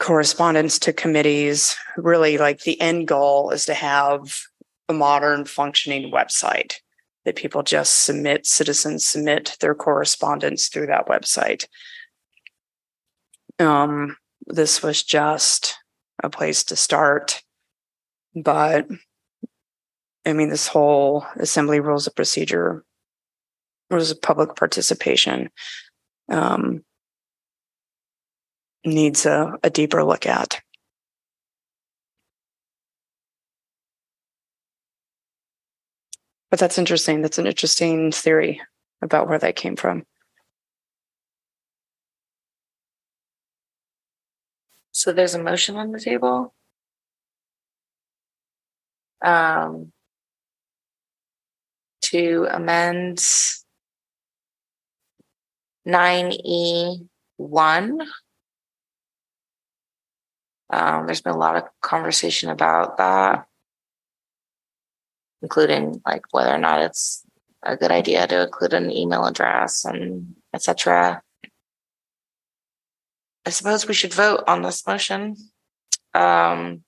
[0.00, 1.76] correspondence to committees.
[1.96, 4.40] Really, like the end goal is to have
[4.88, 6.74] a modern functioning website
[7.24, 11.66] that people just submit, citizens submit their correspondence through that website.
[13.58, 15.76] Um, this was just
[16.22, 17.42] a place to start.
[18.34, 18.88] But
[20.26, 22.84] I mean, this whole assembly rules of procedure
[23.90, 25.50] of public participation
[26.28, 26.84] um,
[28.84, 30.60] needs a, a deeper look at.
[36.50, 37.22] But that's interesting.
[37.22, 38.60] That's an interesting theory
[39.02, 40.04] about where that came from.
[44.92, 46.54] So there's a motion on the table.
[49.20, 49.92] Um,
[52.02, 53.26] to amend
[55.84, 56.98] nine E
[57.36, 58.00] one.
[60.70, 63.46] Um, there's been a lot of conversation about that,
[65.42, 67.24] including like whether or not it's
[67.62, 71.22] a good idea to include an email address and etc.
[73.46, 75.36] I suppose we should vote on this motion.
[76.14, 76.82] Um,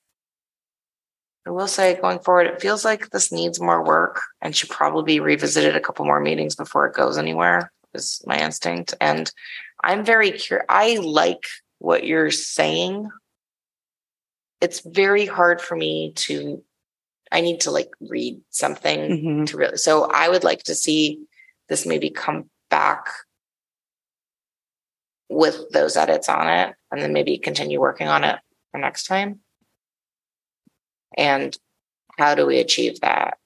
[1.45, 5.15] I will say going forward, it feels like this needs more work and should probably
[5.15, 8.93] be revisited a couple more meetings before it goes anywhere, is my instinct.
[9.01, 9.31] And
[9.83, 10.65] I'm very curious.
[10.69, 11.43] I like
[11.79, 13.09] what you're saying.
[14.61, 16.63] It's very hard for me to,
[17.31, 19.45] I need to like read something Mm-hmm.
[19.45, 21.25] to really, so I would like to see
[21.69, 23.07] this maybe come back
[25.29, 28.39] with those edits on it and then maybe continue working on it
[28.71, 29.39] for next time.
[31.17, 31.55] And
[32.17, 33.37] how do we achieve that?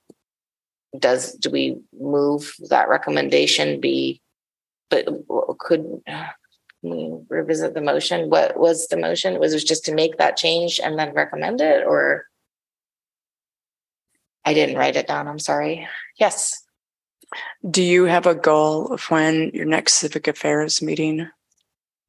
[0.98, 4.21] Does do we move that recommendation be
[4.92, 6.02] but could
[6.82, 8.28] we revisit the motion?
[8.28, 9.40] What was the motion?
[9.40, 12.26] Was it just to make that change and then recommend it or
[14.44, 15.28] I didn't write it down.
[15.28, 15.88] I'm sorry.
[16.18, 16.62] Yes.
[17.68, 21.28] Do you have a goal of when your next civic affairs meeting?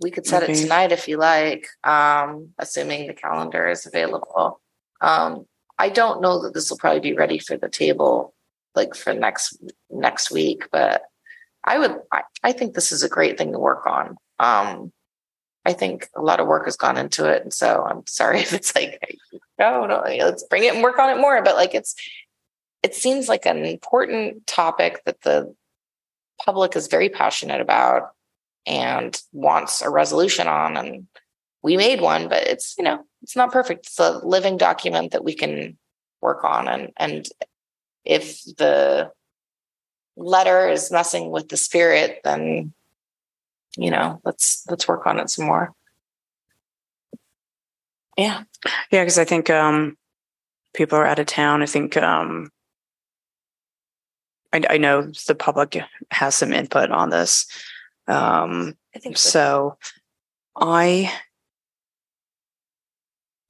[0.01, 4.60] We could set it tonight if you like, um, assuming the calendar is available.
[4.99, 5.45] Um,
[5.80, 8.34] I don't know that this will probably be ready for the table
[8.76, 9.57] like for next
[9.89, 11.03] next week, but
[11.64, 14.18] I would I, I think this is a great thing to work on.
[14.40, 14.91] Um,
[15.65, 18.53] I think a lot of work has gone into it, and so I'm sorry if
[18.53, 18.99] it's like
[19.60, 21.41] no, no, let's bring it and work on it more.
[21.41, 21.95] But like it's
[22.81, 25.56] it seems like an important topic that the
[26.44, 28.11] public is very passionate about
[28.65, 31.07] and wants a resolution on and
[31.61, 35.23] we made one but it's you know it's not perfect it's a living document that
[35.23, 35.77] we can
[36.22, 37.27] work on and and
[38.06, 39.11] if the
[40.15, 42.73] letter is messing with the spirit then
[43.77, 45.73] you know let's let's work on it some more
[48.18, 48.44] yeah
[48.91, 49.98] Yeah, because I think um,
[50.73, 51.61] people are out of town.
[51.61, 52.52] I think um,
[54.53, 55.77] I, I know the public
[56.11, 57.48] has some input on this.
[58.07, 59.77] Um, I think so.
[59.77, 59.77] so
[60.56, 61.11] I,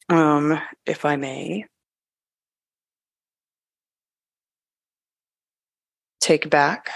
[0.10, 1.66] um, if I may,
[6.24, 6.90] take back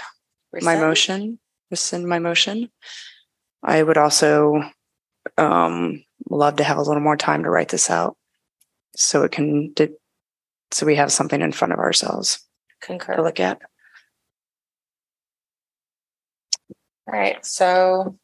[0.62, 1.38] my motion,
[1.70, 2.70] rescind my motion.
[3.62, 4.62] I would also
[5.36, 8.16] um, love to have a little more time to write this out,
[8.96, 9.74] so it can,
[10.70, 12.38] so we have something in front of ourselves
[12.80, 13.22] to Concur.
[13.22, 13.60] look at.
[17.06, 18.16] All right, so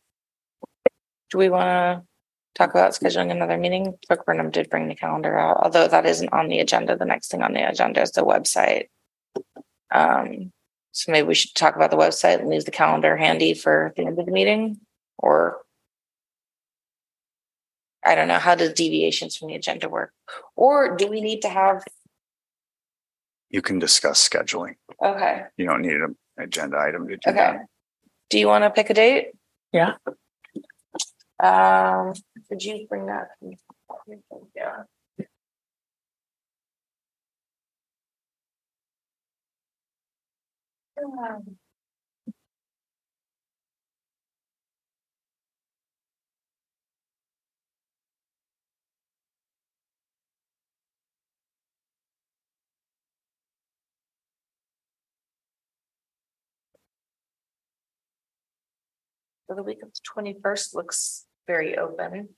[1.31, 2.07] do we want to
[2.55, 3.95] talk about scheduling another meeting?
[4.07, 6.97] Clerk Burnham did bring the calendar out, although that isn't on the agenda.
[6.97, 8.87] The next thing on the agenda is the website.
[9.91, 10.53] Um,
[10.95, 14.07] so maybe we should talk about the website and leave the calendar handy for the
[14.07, 14.79] end of the meeting,
[15.19, 15.59] or
[18.05, 20.13] I don't know, how does deviations from the agenda work?
[20.55, 21.83] Or do we need to have,
[23.51, 24.77] You can discuss scheduling.
[25.03, 27.37] okay, You don't need an agenda item to do okay.
[27.39, 27.67] that.
[28.31, 29.33] Do you want to pick a date?
[29.73, 29.95] Yeah.
[31.43, 32.13] Um,
[32.49, 33.31] could you bring that?
[34.55, 34.85] Yeah.
[40.97, 41.05] So
[59.49, 62.31] the week of the twenty-first looks very open.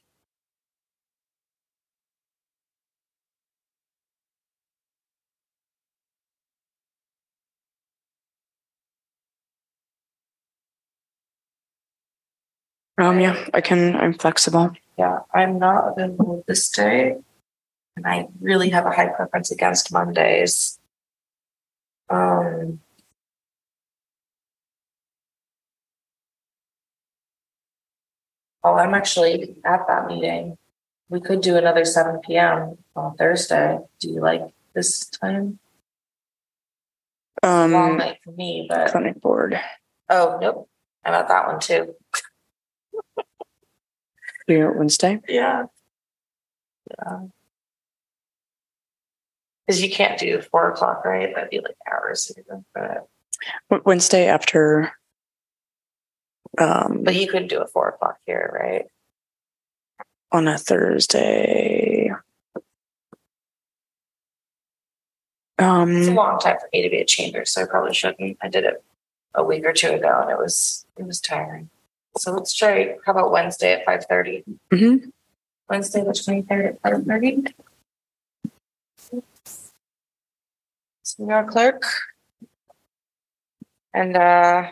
[12.99, 13.97] Um, yeah, I can.
[13.97, 14.73] I'm flexible.
[14.99, 17.17] Yeah, I'm not available this day.
[17.97, 20.79] And I really have a high preference against Mondays.
[22.09, 22.81] Um.
[28.65, 30.59] Oh, I'm actually at that meeting.
[31.09, 33.79] We could do another seven PM on Thursday.
[34.01, 34.43] Do you like
[34.75, 35.61] this time?
[37.43, 39.61] Um, Long night for me, but, clinic board.
[40.09, 40.69] oh, nope,
[41.05, 41.95] I'm at that one too.
[44.47, 45.21] Here Wednesday.
[45.29, 45.65] Yeah.
[46.91, 47.21] Yeah.
[49.69, 51.35] Cause you can't do four o'clock, right?
[51.35, 52.31] That'd be like hours.
[53.69, 54.93] But, Wednesday after.
[56.59, 58.87] Um, but you could do a four o'clock here, right?
[60.33, 62.11] on a Thursday.
[65.57, 68.37] It's a Um, long time for me to be at chambers, so I probably shouldn't.
[68.43, 68.85] I did it
[69.35, 71.71] a week or two ago and it was, it was tiring.
[72.19, 74.45] So let's try, how about Wednesday at five thirty?
[74.73, 75.13] mhm.
[75.69, 77.45] Wednesday, the twenty-third at five thirty?
[81.03, 81.83] Senior clerk.
[83.93, 84.71] And uh,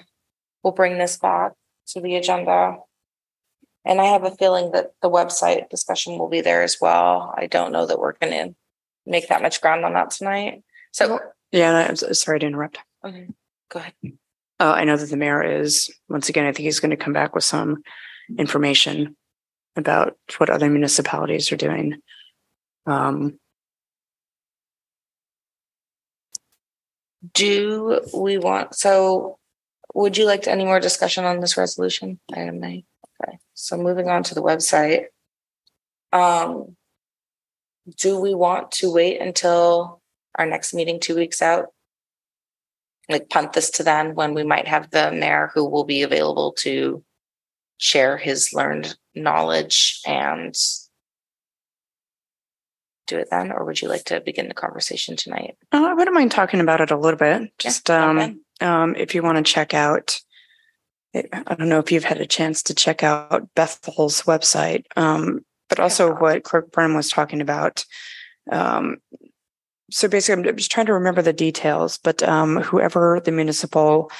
[0.62, 1.52] we'll bring this back
[1.88, 2.78] to the agenda.
[3.84, 7.34] And I have a feeling that the website discussion will be there as well.
[7.36, 8.54] I don't know that we're gonna
[9.06, 10.62] make that much ground on that tonight.
[10.92, 11.20] So,
[11.52, 12.78] yeah, I'm sorry to interrupt.
[13.04, 13.28] okay,
[13.68, 13.92] go ahead.
[14.60, 17.12] Uh, I know that the mayor is, once again, I think he's going to come
[17.12, 17.82] back with some
[18.38, 19.16] information
[19.76, 22.00] about what other municipalities are doing.
[22.86, 23.38] Um,
[27.32, 29.38] Do we want, so
[29.94, 32.20] would you like any more discussion on this resolution?
[32.32, 32.84] Item nine.
[33.22, 35.06] Okay, so moving on to the website.
[36.12, 36.76] Um,
[37.96, 40.02] do we want to wait until
[40.34, 41.68] our next meeting two weeks out?
[43.08, 46.52] Like punt this to then when we might have the mayor who will be available
[46.58, 47.04] to
[47.76, 50.54] share his learned knowledge and
[53.06, 55.56] do it then, or would you like to begin the conversation tonight?
[55.72, 57.42] uh, I wouldn't mind talking about it a little bit.
[57.42, 58.34] Yeah, Just um, okay.
[58.62, 60.18] um, if you want to check out,
[61.14, 65.78] I don't know if you've had a chance to check out Bethel's website, um, but
[65.78, 67.84] also what Clerk Burnham was talking about.
[69.90, 74.10] So basically, I'm just trying to remember the details, but um, whoever the municipal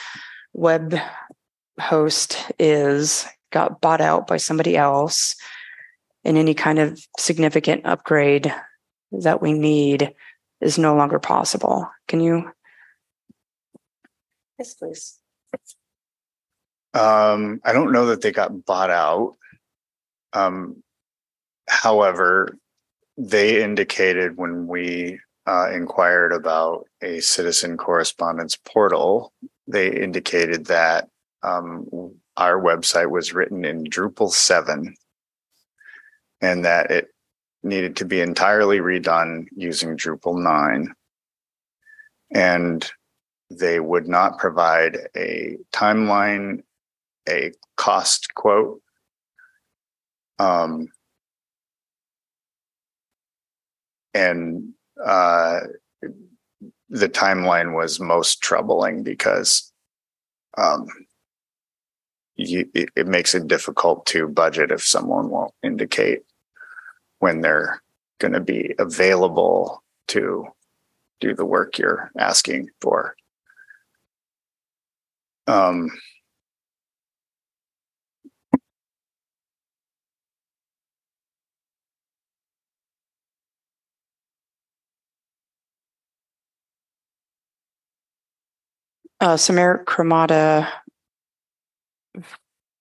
[0.52, 0.94] web
[1.80, 5.36] host is got bought out by somebody else,
[6.24, 8.54] and any kind of significant upgrade
[9.12, 10.12] that we need
[10.60, 11.88] is no longer possible.
[12.08, 12.50] Can you?
[14.58, 15.18] Yes, please.
[16.92, 19.36] Um, I don't know that they got bought out.
[20.32, 20.82] Um,
[21.68, 22.56] however,
[23.16, 29.32] they indicated when we uh, inquired about a citizen correspondence portal,
[29.66, 31.08] they indicated that
[31.42, 31.86] um,
[32.36, 34.94] our website was written in Drupal 7
[36.40, 37.08] and that it
[37.62, 40.94] needed to be entirely redone using Drupal 9.
[42.34, 42.90] And
[43.50, 46.62] they would not provide a timeline,
[47.28, 48.80] a cost quote.
[50.38, 50.88] Um,
[54.12, 55.60] and uh,
[56.88, 59.72] the timeline was most troubling because
[60.56, 60.86] um,
[62.36, 66.20] you, it, it makes it difficult to budget if someone won't indicate
[67.18, 67.82] when they're
[68.18, 70.46] going to be available to
[71.20, 73.16] do the work you're asking for.
[75.46, 75.90] Um,
[89.24, 90.70] Uh, Samir Cremata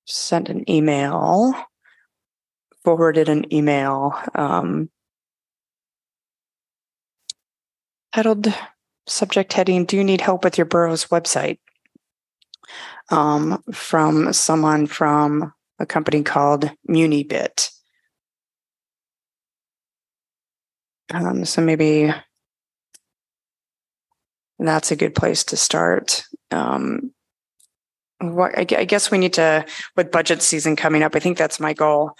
[0.05, 1.53] sent an email,
[2.83, 4.89] forwarded an email, um,
[8.13, 8.53] titled
[9.07, 11.59] subject heading, Do you need help with your borough's website?
[13.09, 17.69] Um, from someone from a company called Munibit.
[21.09, 22.13] Um, so maybe
[24.59, 26.23] that's a good place to start.
[26.53, 27.11] Um,
[28.19, 29.65] what I, I guess we need to,
[29.95, 32.17] with budget season coming up, I think that's my goal.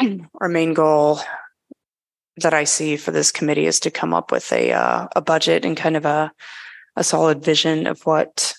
[0.40, 1.20] Our main goal
[2.38, 5.64] that I see for this committee is to come up with a uh, a budget
[5.64, 6.32] and kind of a
[6.96, 8.54] a solid vision of what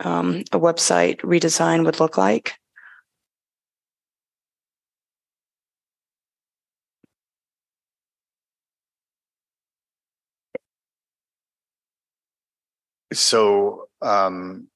[0.00, 2.54] um, a website redesign would look like.
[13.12, 14.68] So um,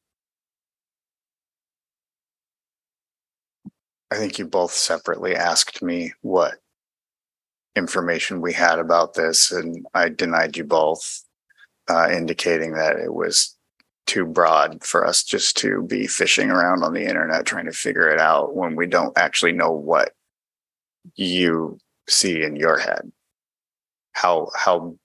[4.10, 6.54] I think you both separately asked me what
[7.76, 11.22] information we had about this, and I denied you both,
[11.88, 13.56] uh, indicating that it was
[14.06, 18.08] too broad for us just to be fishing around on the internet trying to figure
[18.08, 20.12] it out when we don't actually know what
[21.16, 21.78] you
[22.08, 23.10] see in your head.
[24.12, 24.96] How how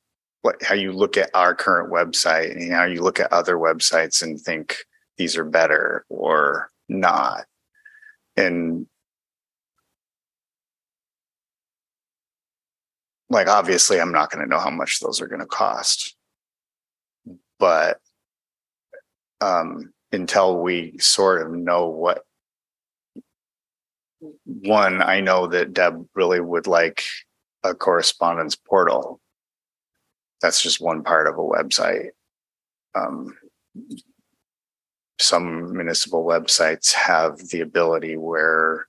[0.42, 4.22] what how you look at our current website and how you look at other websites
[4.22, 4.78] and think
[5.18, 7.46] these are better or not.
[8.38, 8.88] And
[13.30, 16.16] like obviously I'm not going to know how much those are going to cost.
[17.60, 18.00] But
[19.42, 22.24] um until we sort of know what
[24.46, 27.04] one I know that Deb really would like
[27.64, 29.20] a correspondence portal
[30.42, 32.10] that's just one part of a website.
[32.96, 33.38] Um,
[35.20, 38.88] some municipal websites have the ability where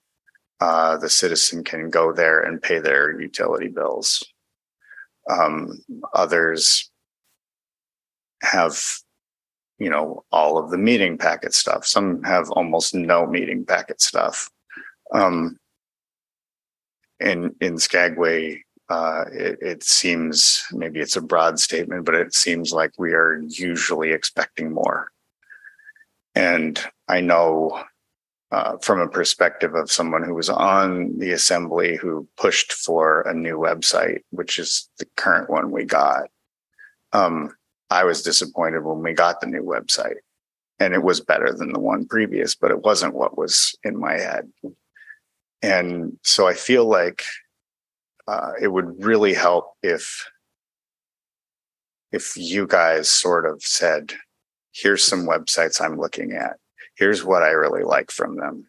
[0.61, 4.23] uh, the citizen can go there and pay their utility bills.
[5.29, 5.83] Um,
[6.13, 6.89] others
[8.41, 8.79] have,
[9.77, 11.85] you know, all of the meeting packet stuff.
[11.85, 14.49] Some have almost no meeting packet stuff.
[15.13, 15.57] Um,
[17.19, 22.73] in in Skagway, uh, it, it, seems maybe it's a broad statement, but it seems
[22.73, 25.13] like we are usually expecting more.
[26.35, 26.77] And
[27.07, 27.85] I know
[28.51, 33.33] uh, from a perspective of someone who was on the assembly who pushed for a
[33.33, 36.23] new website, which is the current one we got.
[37.13, 37.55] Um,
[37.89, 40.19] I was disappointed when we got the new website
[40.79, 44.13] and it was better than the one previous, but it wasn't what was in my
[44.13, 44.51] head.
[45.61, 47.23] And so I feel like
[48.27, 50.27] uh, it would really help if
[52.11, 54.13] if you guys sort of said,
[54.73, 56.57] here's some websites I'm looking at.
[56.95, 58.67] Here's what I really like from them.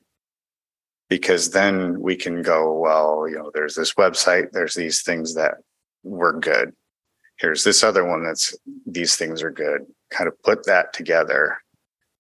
[1.09, 5.55] Because then we can go, well, you know, there's this website, there's these things that
[6.05, 6.73] were good.
[7.39, 8.57] Here's this other one that's
[8.87, 9.87] these things are good.
[10.11, 11.59] Kind of put that together.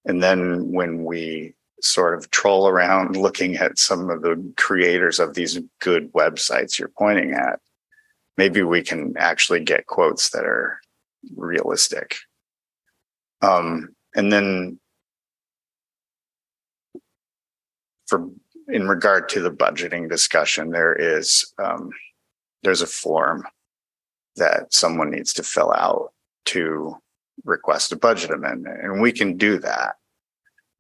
[0.04, 5.34] And then when we sort of troll around looking at some of the creators of
[5.34, 7.60] these good websites you're pointing at,
[8.36, 10.80] maybe we can actually get quotes that are
[11.36, 12.16] realistic.
[13.42, 14.78] Um, and then
[18.06, 18.28] for
[18.68, 21.90] in regard to the budgeting discussion, there is um,
[22.62, 23.44] there's a form
[24.36, 26.12] that someone needs to fill out
[26.46, 26.96] to
[27.44, 29.96] request a budget amendment, and we can do that.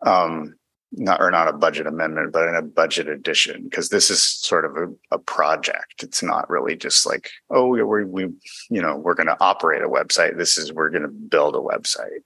[0.06, 0.54] Um,
[0.92, 4.64] not or not a budget amendment, but in a budget addition, because this is sort
[4.64, 6.02] of a, a, project.
[6.02, 8.22] It's not really just like, oh, we, we
[8.68, 10.36] you know, we're going to operate a website.
[10.36, 12.20] This is we're going to build a website,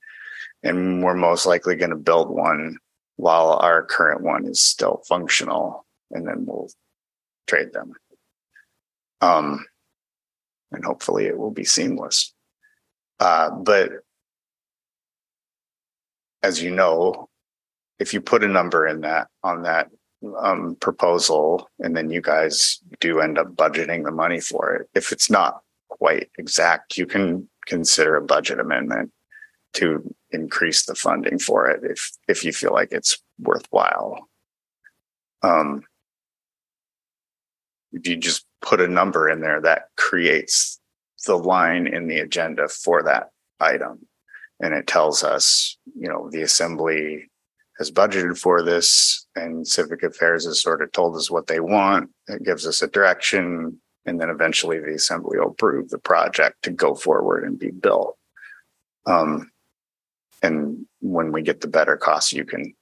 [0.63, 2.77] and we're most likely going to build one
[3.17, 6.69] while our current one is still functional, and then we'll
[7.47, 7.93] trade them.
[9.21, 9.65] Um,
[10.73, 12.35] and hopefully it will be seamless.
[13.21, 13.91] Uh, but
[16.43, 17.29] as you know,
[17.99, 19.91] if you put a number in that on that
[20.41, 25.13] um, proposal and then you guys do end up budgeting the money for it, if
[25.13, 29.13] it's not quite exact, you can consider a budget amendment
[29.75, 34.29] to increase the funding for it if if you feel like it's worthwhile.
[35.43, 35.83] Um,
[37.93, 40.81] if you just put a number in there that creates
[41.27, 44.07] the line in the agenda for that item
[44.61, 47.31] and it tells us you know the assembly
[47.79, 52.11] has budgeted for this and civic affairs has sort of told us what they want
[52.29, 56.71] it gives us a direction and then eventually the assembly will approve the project to
[56.71, 58.17] go forward and be built.
[59.05, 59.51] Um,
[60.43, 62.75] and when we get the better costs you can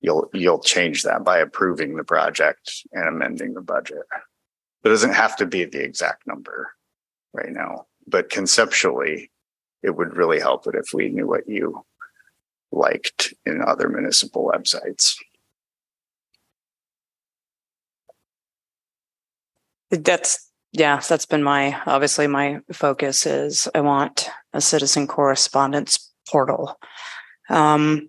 [0.00, 4.02] you'll you'll change that by approving the project and amending the budget.
[4.84, 6.72] It doesn't have to be the exact number
[7.32, 9.30] right now but conceptually
[9.82, 11.84] it would really help it if we knew what you
[12.72, 15.16] liked in other municipal websites
[19.92, 26.80] That's yeah, that's been my obviously my focus is I want a citizen correspondence portal.
[27.50, 28.08] Um,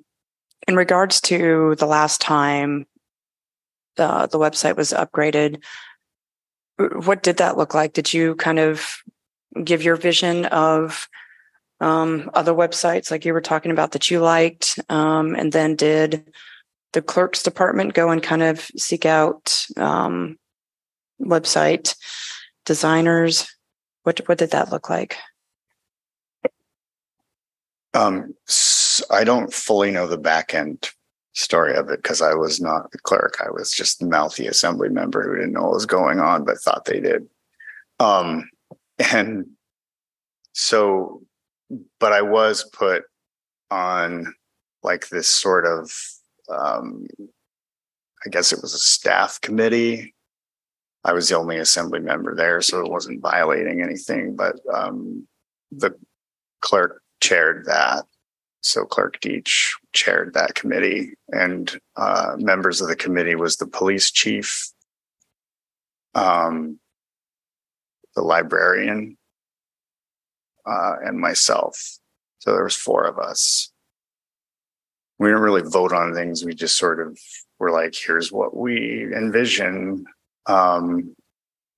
[0.66, 2.86] in regards to the last time
[3.98, 5.62] the the website was upgraded,
[6.78, 7.92] what did that look like?
[7.92, 9.04] Did you kind of
[9.62, 11.10] give your vision of
[11.84, 16.32] um, other websites like you were talking about that you liked, um, and then did
[16.94, 20.38] the clerk's department go and kind of seek out um,
[21.22, 21.96] website
[22.66, 23.48] designers?
[24.04, 25.18] What what did that look like?
[27.94, 28.34] Um,
[29.12, 30.90] I don't fully know the back end
[31.34, 33.42] story of it because I was not the clerk.
[33.46, 36.60] I was just the mouthy assembly member who didn't know what was going on, but
[36.60, 37.28] thought they did.
[38.00, 38.50] Um,
[39.12, 39.48] and
[40.54, 41.24] so,
[42.00, 43.04] but I was put
[43.72, 44.34] on
[44.84, 45.92] like this sort of,
[46.50, 47.08] um,
[48.26, 50.14] I guess it was a staff committee.
[51.04, 55.28] I was the only assembly member there, so it wasn't violating anything, but um,
[55.72, 55.96] the
[56.62, 58.06] clerk chaired that.
[58.62, 64.10] So Clerk Deach chaired that committee, and uh, members of the committee was the police
[64.10, 64.72] chief,
[66.16, 66.80] um,
[68.16, 69.18] the librarian,
[70.66, 72.00] uh, and myself.
[72.40, 73.72] So there was four of us.
[75.20, 76.44] We didn't really vote on things.
[76.44, 77.18] We just sort of
[77.60, 80.06] were like, "Here's what we envision,"
[80.48, 81.16] um,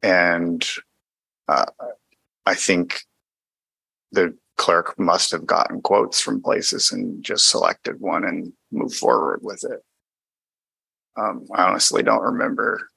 [0.01, 0.67] and
[1.47, 1.65] uh,
[2.45, 3.01] I think
[4.11, 9.41] the clerk must have gotten quotes from places and just selected one and moved forward
[9.43, 9.83] with it.
[11.17, 12.89] Um, I honestly don't remember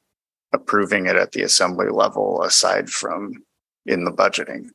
[0.52, 3.32] approving it at the assembly level aside from
[3.86, 4.70] in the budgeting.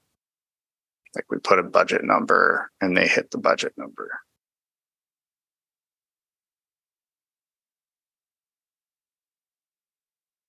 [1.15, 4.19] Like we put a budget number and they hit the budget number.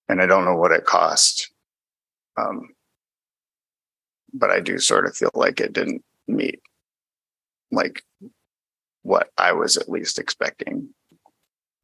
[0.08, 1.52] And I don't know what it cost.
[2.36, 2.68] Um,
[4.32, 6.60] but I do sort of feel like it didn't meet
[7.70, 8.02] like
[9.02, 10.88] what I was at least expecting.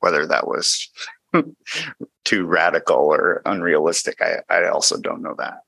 [0.01, 0.89] Whether that was
[2.25, 5.61] too radical or unrealistic, I, I also don't know that.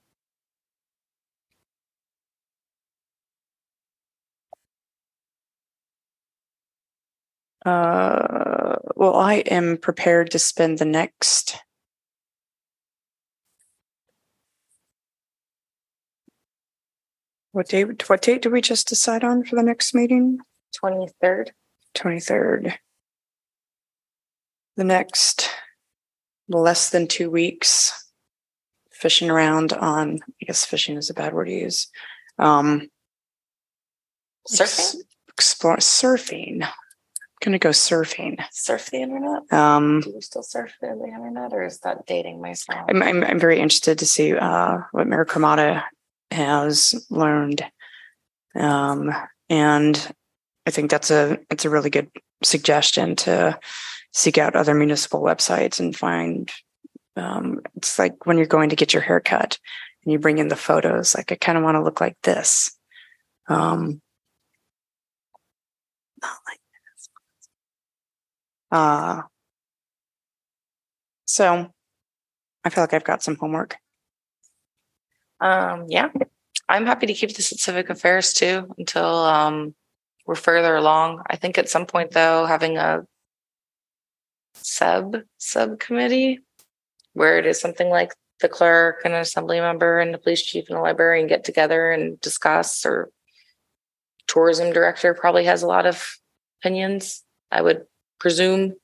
[7.65, 11.57] Uh, well, I am prepared to spend the next
[17.53, 18.09] What date?
[18.09, 20.39] What date do we just decide on for the next meeting?
[20.75, 21.53] Twenty third.
[21.95, 22.79] Twenty third.
[24.77, 25.51] The next
[26.49, 28.11] less than two weeks,
[28.91, 30.21] fishing around on.
[30.41, 31.89] I guess fishing is a bad word to use.
[32.39, 32.89] Um,
[34.49, 35.03] Surfing.
[35.29, 36.67] explore surfing.
[37.43, 38.41] Gonna go surfing.
[38.53, 39.53] Surf the internet.
[39.53, 42.85] Um, Do you still surf the internet, or is that dating myself?
[42.89, 45.83] I'm, I'm I'm very interested to see uh, what Mayor Cremata
[46.31, 47.65] has learned,
[48.55, 49.13] um,
[49.49, 50.15] and
[50.67, 52.11] I think that's a it's a really good
[52.45, 53.59] suggestion to
[54.13, 56.51] seek out other municipal websites and find.
[57.17, 59.59] Um, it's like when you're going to get your hair cut
[60.05, 61.15] and you bring in the photos.
[61.15, 62.77] Like I kind of want to look like this.
[63.49, 64.01] Um,
[66.23, 66.62] not like.
[68.73, 69.23] Uh,
[71.27, 71.71] so
[72.65, 73.77] I feel like I've got some homework.
[75.41, 76.09] Um, yeah,
[76.69, 79.75] I'm happy to keep this at Civic Affairs too until um,
[80.25, 81.23] we're further along.
[81.29, 83.03] I think at some point though, having a
[84.55, 86.41] sub subcommittee
[87.15, 90.65] where it is something like the clerk and an assembly member and the police chief
[90.69, 93.11] and the librarian get together and discuss or
[94.27, 96.17] tourism director probably has a lot of
[96.61, 97.85] opinions, I would
[98.23, 98.75] presume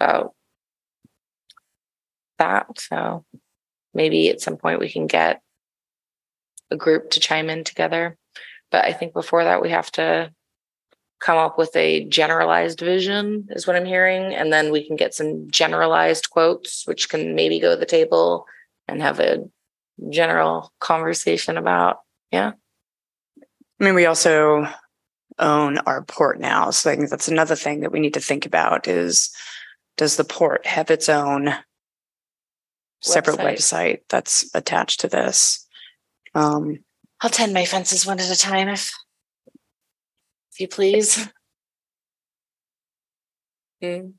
[0.00, 0.32] about
[2.38, 2.66] that.
[2.78, 3.26] So
[3.92, 5.42] maybe at some point we can get
[6.70, 8.16] a group to chime in together.
[8.70, 10.32] But I think before that, we have to
[11.20, 14.34] come up with a generalized vision, is what I'm hearing.
[14.34, 18.46] And then we can get some generalized quotes, which can maybe go to the table
[18.88, 19.44] and have a
[20.08, 21.98] general conversation about.
[22.32, 22.52] Yeah.
[23.80, 24.66] I mean, we also
[25.38, 26.70] own our port now.
[26.70, 29.34] So I think that's another thing that we need to think about is
[29.96, 31.54] does the port have its own
[33.00, 33.54] separate Website.
[33.54, 35.66] website that's attached to this?
[36.34, 36.78] Um,
[37.20, 38.92] I'll tend my fences one at a time if
[40.52, 41.28] if you please.
[43.82, 44.14] Mm,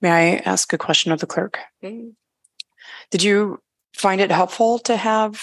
[0.00, 1.58] may I ask a question of the clerk?
[1.82, 2.12] mm.
[3.10, 3.62] Did you
[3.94, 5.42] find it helpful to have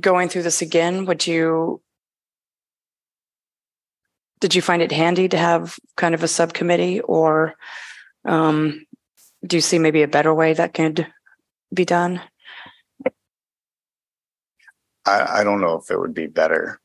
[0.00, 1.04] going through this again?
[1.04, 1.80] Would you
[4.44, 7.54] did you find it handy to have kind of a subcommittee or
[8.26, 8.84] um,
[9.42, 11.10] do you see maybe a better way that could
[11.72, 12.20] be done?
[15.06, 16.78] I, I don't know if it would be better.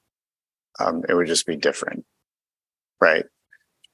[0.80, 2.06] Um, it would just be different,
[3.02, 3.26] right?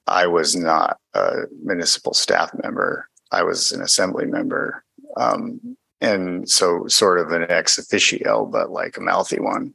[0.05, 3.09] I was not a municipal staff member.
[3.31, 4.85] I was an assembly member.
[5.17, 9.73] Um, and so sort of an ex officio, but like a mouthy one.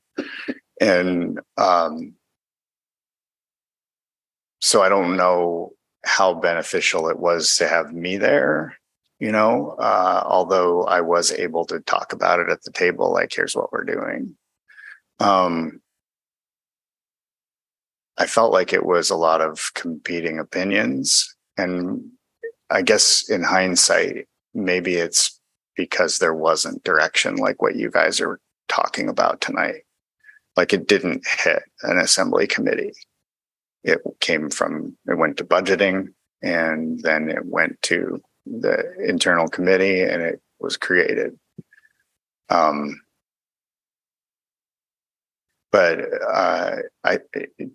[0.81, 2.15] And, um,
[4.61, 5.73] so I don't know
[6.05, 8.77] how beneficial it was to have me there,
[9.19, 13.33] you know, uh, although I was able to talk about it at the table, like,
[13.35, 14.37] here's what we're doing.
[15.19, 15.81] Um,
[18.17, 21.35] I felt like it was a lot of competing opinions.
[21.57, 22.03] And
[22.69, 25.41] I guess in hindsight, maybe it's
[25.77, 28.39] because there wasn't direction like what you guys are
[28.69, 29.83] talking about tonight.
[30.57, 32.93] Like it didn't hit an assembly committee.
[33.83, 36.09] It came from, it went to budgeting
[36.43, 41.39] and then it went to the internal committee and it was created.
[42.49, 43.01] Um,
[45.73, 47.21] but uh, I,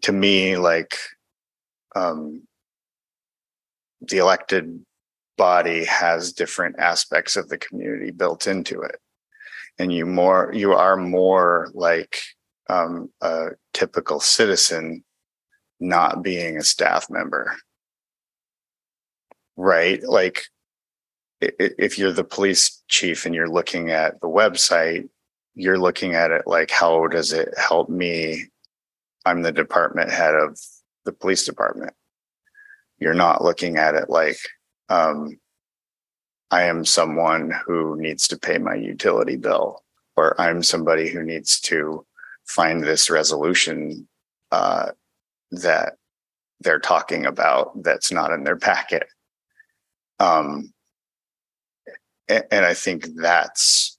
[0.01, 0.97] to me, like
[1.95, 2.43] um,
[4.01, 4.83] the elected
[5.37, 8.99] body has different aspects of the community built into it,
[9.79, 12.19] and you more you are more like
[12.69, 15.04] um, a typical citizen,
[15.87, 17.55] not being a staff member,
[19.55, 20.01] right?
[20.03, 20.45] Like
[21.41, 25.07] if you're the police chief and you're looking at the website
[25.55, 28.45] you're looking at it like how does it help me?
[29.25, 30.59] I'm the department head of
[31.05, 31.93] the police department.
[32.99, 34.37] You're not looking at it like
[34.89, 35.39] um,
[36.51, 39.83] i am someone who needs to pay my utility bill
[40.15, 42.05] or i'm somebody who needs to
[42.45, 44.07] find this resolution
[44.51, 44.91] uh,
[45.61, 45.93] that
[46.61, 49.07] they're talking about that's not in their packet.
[50.19, 50.73] Um,
[52.29, 53.97] a- and i think that's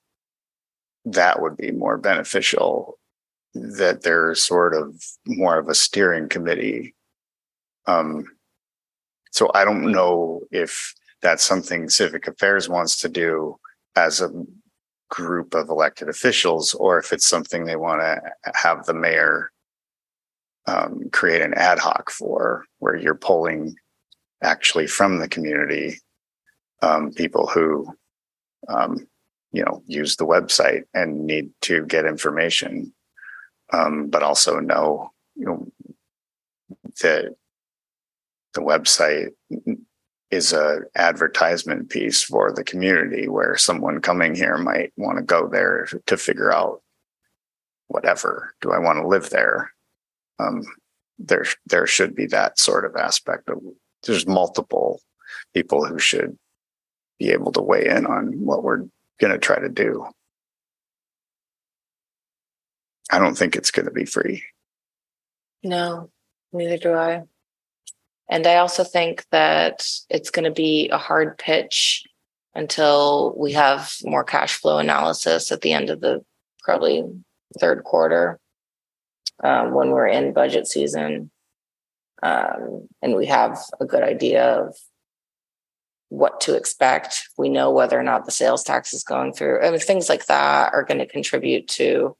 [1.05, 2.99] that would be more beneficial
[3.55, 6.95] that there's sort of more of a steering committee.
[7.87, 8.27] Um
[9.31, 13.57] so i don't know if that's something civic affairs wants to do
[13.95, 14.31] as a
[15.09, 18.20] group of elected officials or if it's something they want to
[18.55, 19.53] have the mayor
[20.66, 23.76] um, create an ad hoc for where you're pulling
[24.43, 26.01] actually from the community
[26.82, 27.86] um, people who
[28.68, 29.06] um,
[29.52, 32.93] you know use the website and need to get information
[33.72, 35.66] um, but also know you know
[37.02, 37.34] that
[38.55, 39.28] the website
[40.30, 45.47] is a advertisement piece for the community where someone coming here might want to go
[45.48, 46.82] there to figure out
[47.88, 49.72] whatever do i want to live there
[50.38, 50.62] um,
[51.18, 53.58] there there should be that sort of aspect of
[54.04, 55.00] there's multiple
[55.54, 56.36] people who should
[57.18, 58.84] be able to weigh in on what we're
[59.20, 60.06] going to try to do.
[63.10, 64.44] I don't think it's going to be free.
[65.62, 66.10] No,
[66.52, 67.22] neither do I.
[68.28, 72.04] And I also think that it's going to be a hard pitch
[72.54, 76.24] until we have more cash flow analysis at the end of the
[76.62, 77.04] probably
[77.60, 78.40] third quarter
[79.42, 81.30] um, when we're in budget season.
[82.22, 84.74] Um, and we have a good idea of
[86.08, 87.28] what to expect.
[87.36, 89.62] We know whether or not the sales tax is going through.
[89.62, 92.16] I mean, things like that are going to contribute to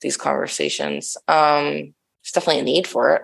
[0.00, 1.16] these conversations.
[1.28, 3.22] Um, there's definitely a need for it.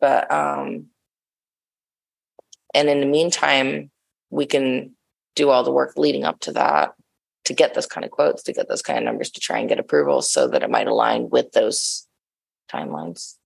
[0.00, 0.86] But um
[2.74, 3.90] and in the meantime,
[4.28, 4.94] we can
[5.34, 6.92] do all the work leading up to that
[7.46, 9.68] to get those kind of quotes, to get those kind of numbers, to try and
[9.68, 12.06] get approval so that it might align with those
[12.70, 13.36] timelines.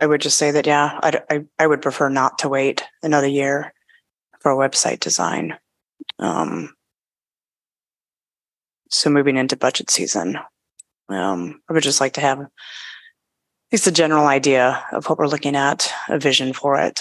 [0.00, 3.28] I would just say that, yeah, I, I, I would prefer not to wait another
[3.28, 3.72] year
[4.40, 5.56] for a website design.
[6.18, 6.74] Um,
[8.90, 10.38] so moving into budget season,
[11.08, 12.48] um, I would just like to have at
[13.70, 17.00] least a general idea of what we're looking at, a vision for it.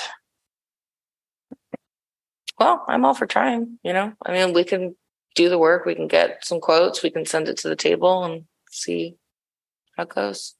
[2.60, 4.14] Well, I'm all for trying, you know.
[4.26, 4.96] I mean, we can
[5.36, 8.24] do the work, we can get some quotes, we can send it to the table
[8.24, 9.18] and see
[9.98, 10.56] how it goes.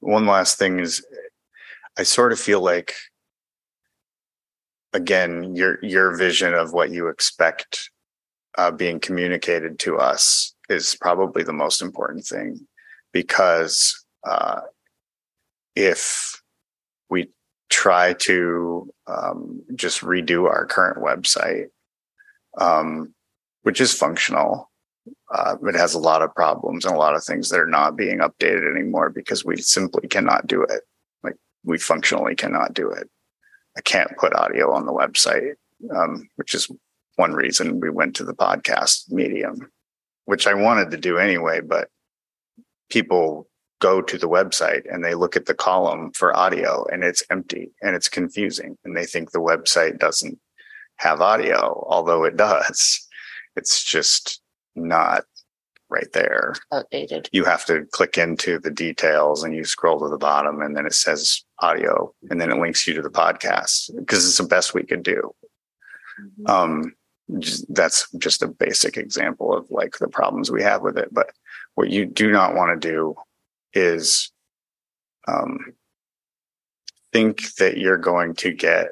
[0.00, 1.04] one last thing is
[1.98, 2.94] I sort of feel like
[4.92, 7.90] again your your vision of what you expect
[8.56, 12.66] uh, being communicated to us is probably the most important thing
[13.12, 14.60] because uh,
[15.76, 16.42] if
[17.10, 17.30] we
[17.70, 21.66] try to um, just redo our current website
[22.58, 23.14] um,
[23.62, 24.70] which is functional
[25.30, 27.96] uh, it has a lot of problems and a lot of things that are not
[27.96, 30.82] being updated anymore because we simply cannot do it.
[31.22, 33.08] Like we functionally cannot do it.
[33.76, 35.54] I can't put audio on the website,
[35.94, 36.70] um, which is
[37.16, 39.70] one reason we went to the podcast medium,
[40.24, 41.88] which I wanted to do anyway, but
[42.90, 43.48] people
[43.80, 47.70] go to the website and they look at the column for audio and it's empty
[47.82, 50.38] and it's confusing and they think the website doesn't
[50.96, 53.06] have audio, although it does.
[53.56, 54.40] It's just
[54.74, 55.24] not
[55.90, 56.54] right there.
[56.72, 57.28] Outdated.
[57.32, 60.86] You have to click into the details and you scroll to the bottom and then
[60.86, 64.74] it says audio and then it links you to the podcast because it's the best
[64.74, 65.34] we could do.
[66.20, 66.48] Mhm.
[66.48, 66.94] Um,
[67.28, 71.08] that's just a basic example of like the problems we have with it.
[71.12, 71.30] But
[71.74, 73.14] what you do not want to do
[73.72, 74.30] is
[75.26, 75.74] um,
[77.12, 78.88] think that you're going to get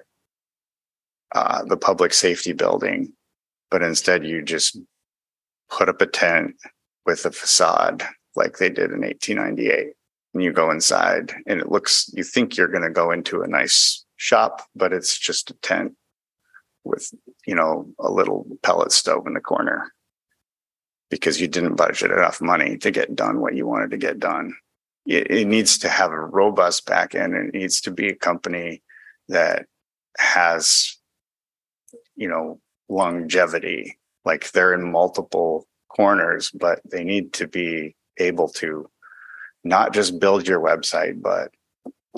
[1.34, 3.12] uh, the public safety building,
[3.70, 4.78] but instead you just
[5.70, 6.54] put up a tent
[7.06, 8.02] with a facade
[8.34, 9.92] like they did in 1898.
[10.34, 13.48] And you go inside and it looks, you think you're going to go into a
[13.48, 15.94] nice shop, but it's just a tent
[16.84, 17.12] with,
[17.46, 19.92] you know, a little pellet stove in the corner
[21.10, 24.54] because you didn't budget enough money to get done what you wanted to get done.
[25.06, 28.14] It, it needs to have a robust back end and it needs to be a
[28.14, 28.82] company
[29.28, 29.66] that
[30.16, 30.96] has,
[32.16, 38.88] you know, longevity like they're in multiple corners, but they need to be able to
[39.64, 41.50] not just build your website, but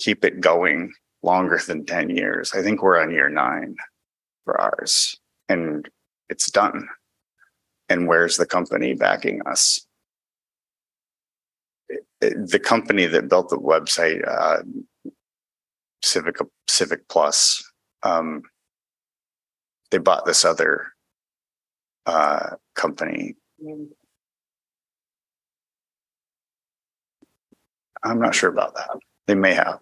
[0.01, 0.93] keep it going
[1.23, 2.53] longer than 10 years.
[2.55, 3.77] I think we're on year nine
[4.45, 5.19] for ours
[5.49, 5.89] and
[6.29, 6.89] it's done.
[7.89, 9.87] And where's the company backing us?
[12.21, 14.62] The company that built the website, uh,
[16.03, 17.62] Civic, Civic Plus,
[18.03, 18.43] um,
[19.91, 20.89] they bought this other
[22.07, 23.35] uh, company.
[28.03, 28.91] I'm not sure about that.
[29.27, 29.81] They may have.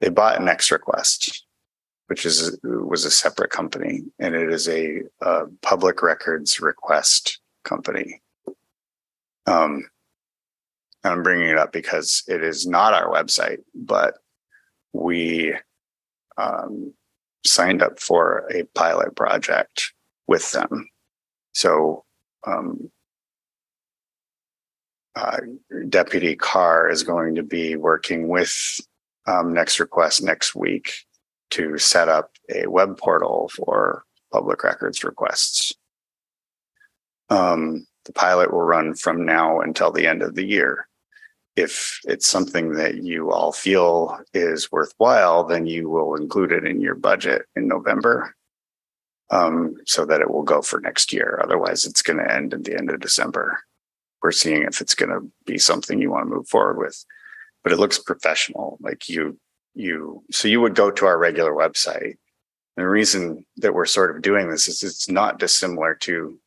[0.00, 1.46] They bought Next Request,
[2.08, 8.20] which is was a separate company, and it is a, a public records request company.
[9.46, 9.88] Um,
[11.04, 14.14] I'm bringing it up because it is not our website, but
[14.92, 15.54] we
[16.36, 16.92] um,
[17.46, 19.92] signed up for a pilot project
[20.26, 20.88] with them
[21.58, 22.04] so
[22.46, 22.88] um,
[25.16, 25.38] uh,
[25.88, 28.54] Deputy Carr is going to be working with
[29.26, 30.92] um, Next Request next week
[31.50, 35.72] to set up a web portal for public records requests.
[37.30, 40.88] Um, the pilot will run from now until the end of the year.
[41.56, 46.80] If it's something that you all feel is worthwhile, then you will include it in
[46.80, 48.34] your budget in November
[49.30, 51.40] um, so that it will go for next year.
[51.42, 53.60] Otherwise, it's going to end at the end of December.
[54.22, 57.04] We're seeing if it's going to be something you want to move forward with,
[57.62, 58.78] but it looks professional.
[58.80, 59.38] Like you,
[59.78, 62.16] you, so you would go to our regular website.
[62.76, 66.38] The reason that we're sort of doing this is it's not dissimilar to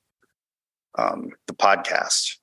[0.98, 2.38] um, the podcast,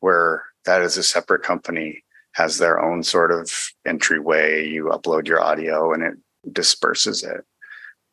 [0.00, 3.52] where that is a separate company, has their own sort of
[3.86, 4.68] entryway.
[4.68, 6.14] You upload your audio and it
[6.52, 7.44] disperses it.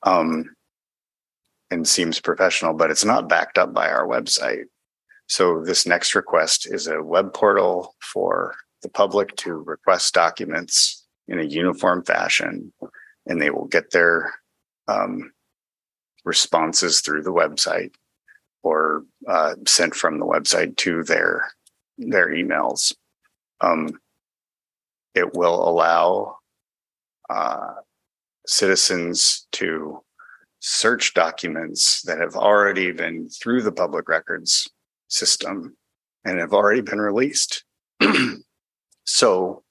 [0.03, 0.55] Um,
[1.69, 4.65] and seems professional, but it's not backed up by our website.
[5.27, 11.39] So this next request is a web portal for the public to request documents in
[11.39, 12.73] a uniform fashion,
[13.25, 14.33] and they will get their
[14.87, 15.31] um,
[16.25, 17.93] responses through the website.
[18.63, 21.51] or uh, sent from the website to their
[21.97, 22.93] their emails.
[23.61, 23.99] Um,
[25.15, 26.37] it will allow
[27.29, 27.73] uh,
[28.45, 30.03] citizens to
[30.59, 34.69] search documents that have already been through the public records
[35.07, 35.75] system
[36.23, 37.63] and have already been released.
[39.05, 39.63] so,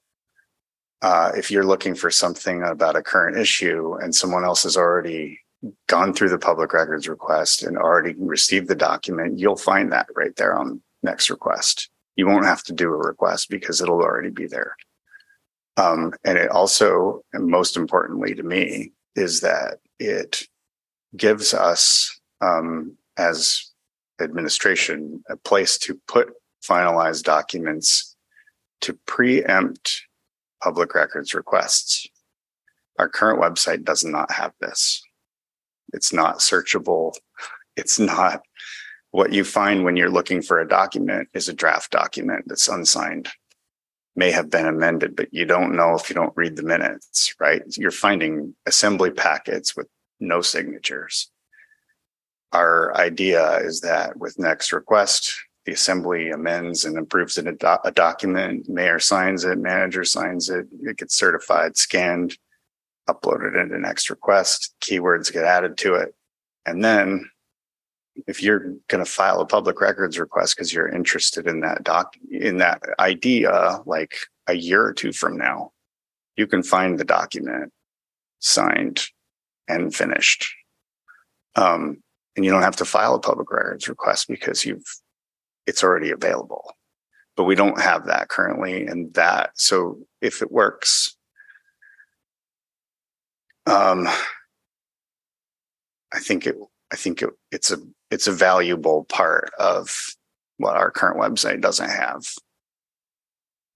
[1.02, 5.40] uh, if you're looking for something about a current issue and someone else has already
[5.88, 10.34] gone through the public records request and already received the document, you'll find that right
[10.36, 11.90] there on next request.
[12.16, 14.76] You won't have to do a request because it'll already be there.
[15.76, 20.42] Um, and it also, and most importantly to me, is that it
[21.16, 23.70] gives us, um, as
[24.20, 26.28] administration, a place to put
[26.62, 28.16] finalized documents
[28.82, 30.02] to preempt
[30.62, 32.06] public records requests.
[32.98, 35.02] Our current website does not have this.
[35.92, 37.14] It's not searchable.
[37.76, 38.42] It's not
[39.10, 43.28] what you find when you're looking for a document is a draft document that's unsigned
[44.16, 47.62] may have been amended, but you don't know if you don't read the minutes, right?
[47.76, 49.86] You're finding assembly packets with
[50.18, 51.30] no signatures.
[52.52, 55.32] Our idea is that with next request,
[55.66, 60.66] the assembly amends and approves a, do- a document, mayor signs it, manager signs it,
[60.82, 62.36] it gets certified, scanned,
[63.08, 66.14] uploaded into next request, keywords get added to it.
[66.66, 67.30] And then
[68.26, 72.14] if you're going to file a public records request because you're interested in that doc
[72.30, 74.14] in that idea like
[74.46, 75.72] a year or two from now
[76.36, 77.72] you can find the document
[78.40, 79.02] signed
[79.68, 80.52] and finished
[81.56, 82.02] um,
[82.36, 84.99] and you don't have to file a public records request because you've
[85.70, 86.74] it's already available
[87.36, 91.16] but we don't have that currently and that so if it works
[93.66, 94.06] um,
[96.12, 96.56] i think it
[96.92, 97.78] i think it, it's a
[98.10, 100.14] it's a valuable part of
[100.60, 102.22] what our current website doesn't have.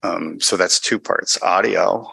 [0.03, 2.07] Um, so that's two parts audio,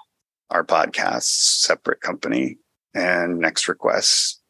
[0.50, 2.56] our podcasts, separate company,
[2.94, 4.40] and next requests,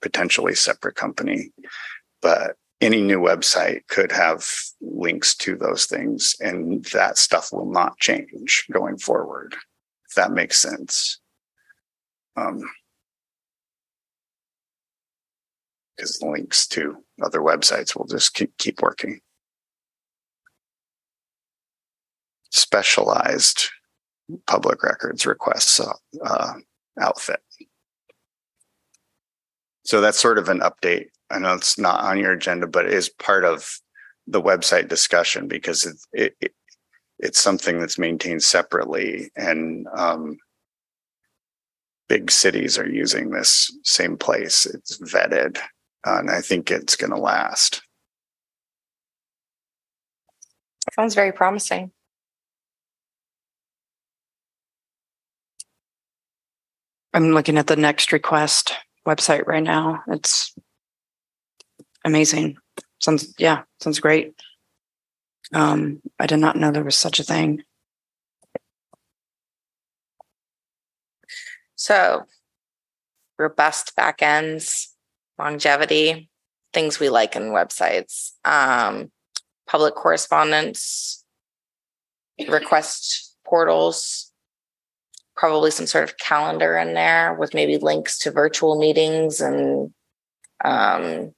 [0.00, 1.52] potentially separate company.
[2.20, 4.46] But any new website could have
[4.80, 9.54] links to those things, and that stuff will not change going forward,
[10.08, 11.20] if that makes sense.
[12.36, 12.62] Um,
[15.96, 19.20] because links to other websites will just keep, keep working.
[22.50, 23.68] Specialized
[24.46, 26.52] public records requests uh,
[27.00, 27.40] outfit.
[29.84, 31.08] So that's sort of an update.
[31.32, 33.80] I know it's not on your agenda, but it is part of
[34.26, 36.52] the website discussion because it, it, it
[37.18, 40.36] it's something that's maintained separately and um,
[42.08, 44.66] big cities are using this same place.
[44.66, 45.58] It's vetted
[46.04, 47.82] and I think it's going to last.
[50.94, 51.92] Sounds very promising.
[57.14, 58.74] I'm looking at the next request
[59.06, 60.02] website right now.
[60.08, 60.54] It's
[62.04, 62.56] amazing.
[63.00, 64.34] Sounds yeah, sounds great.
[65.52, 67.62] Um, I did not know there was such a thing.
[71.74, 72.26] So,
[73.38, 74.88] robust backends,
[75.38, 76.30] longevity,
[76.72, 79.10] things we like in websites, um,
[79.66, 81.24] public correspondence,
[82.48, 84.32] request portals,
[85.36, 89.92] probably some sort of calendar in there with maybe links to virtual meetings and
[90.64, 91.34] um,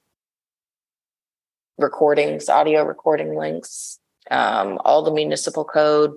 [1.79, 3.99] recordings, audio recording links,
[4.31, 6.13] um, all the municipal code,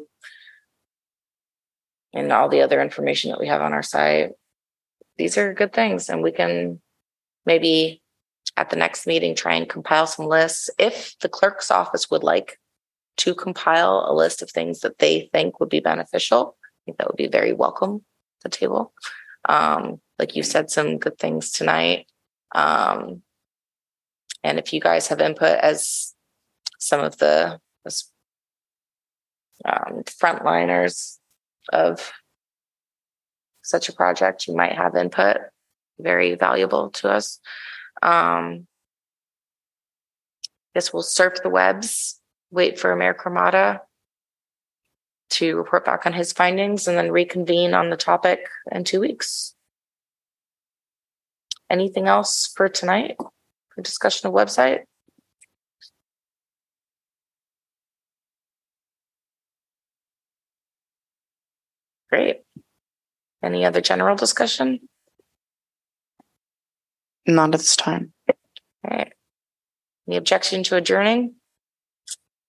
[2.14, 4.32] and all the other information that we have on our site.
[5.18, 6.82] These are good things, and we can
[7.46, 8.02] maybe
[8.56, 10.70] at the next meeting try and compile some lists.
[10.78, 12.60] If the clerk's office would like
[13.18, 17.08] to compile a list of things that they think would be beneficial i think that
[17.08, 18.04] would be very welcome to
[18.44, 18.94] the table.
[19.50, 22.08] Um, like you said some good things tonight.
[22.54, 23.22] Um,
[24.48, 26.14] and if you guys have input as
[26.80, 27.60] some of the
[29.66, 31.18] um, frontliners
[31.74, 32.14] of
[33.62, 35.38] such a project you might have input
[36.00, 37.40] very valuable to us.
[38.02, 38.68] Um,
[40.74, 42.20] guess we'll surf the webs,
[42.50, 43.82] wait for Mayor Cremata
[45.32, 49.56] to report back on his findings, and then reconvene on the topic in two weeks.
[51.70, 53.18] Anything else for tonight
[53.78, 54.80] for discussion of website?
[62.10, 62.38] Great.
[63.44, 64.80] Any other general discussion?
[67.28, 68.14] Not at this time.
[68.28, 68.36] All
[68.98, 69.14] right.
[70.08, 71.36] Any objection to adjourning?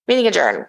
[0.06, 0.66] Meeting adjourned.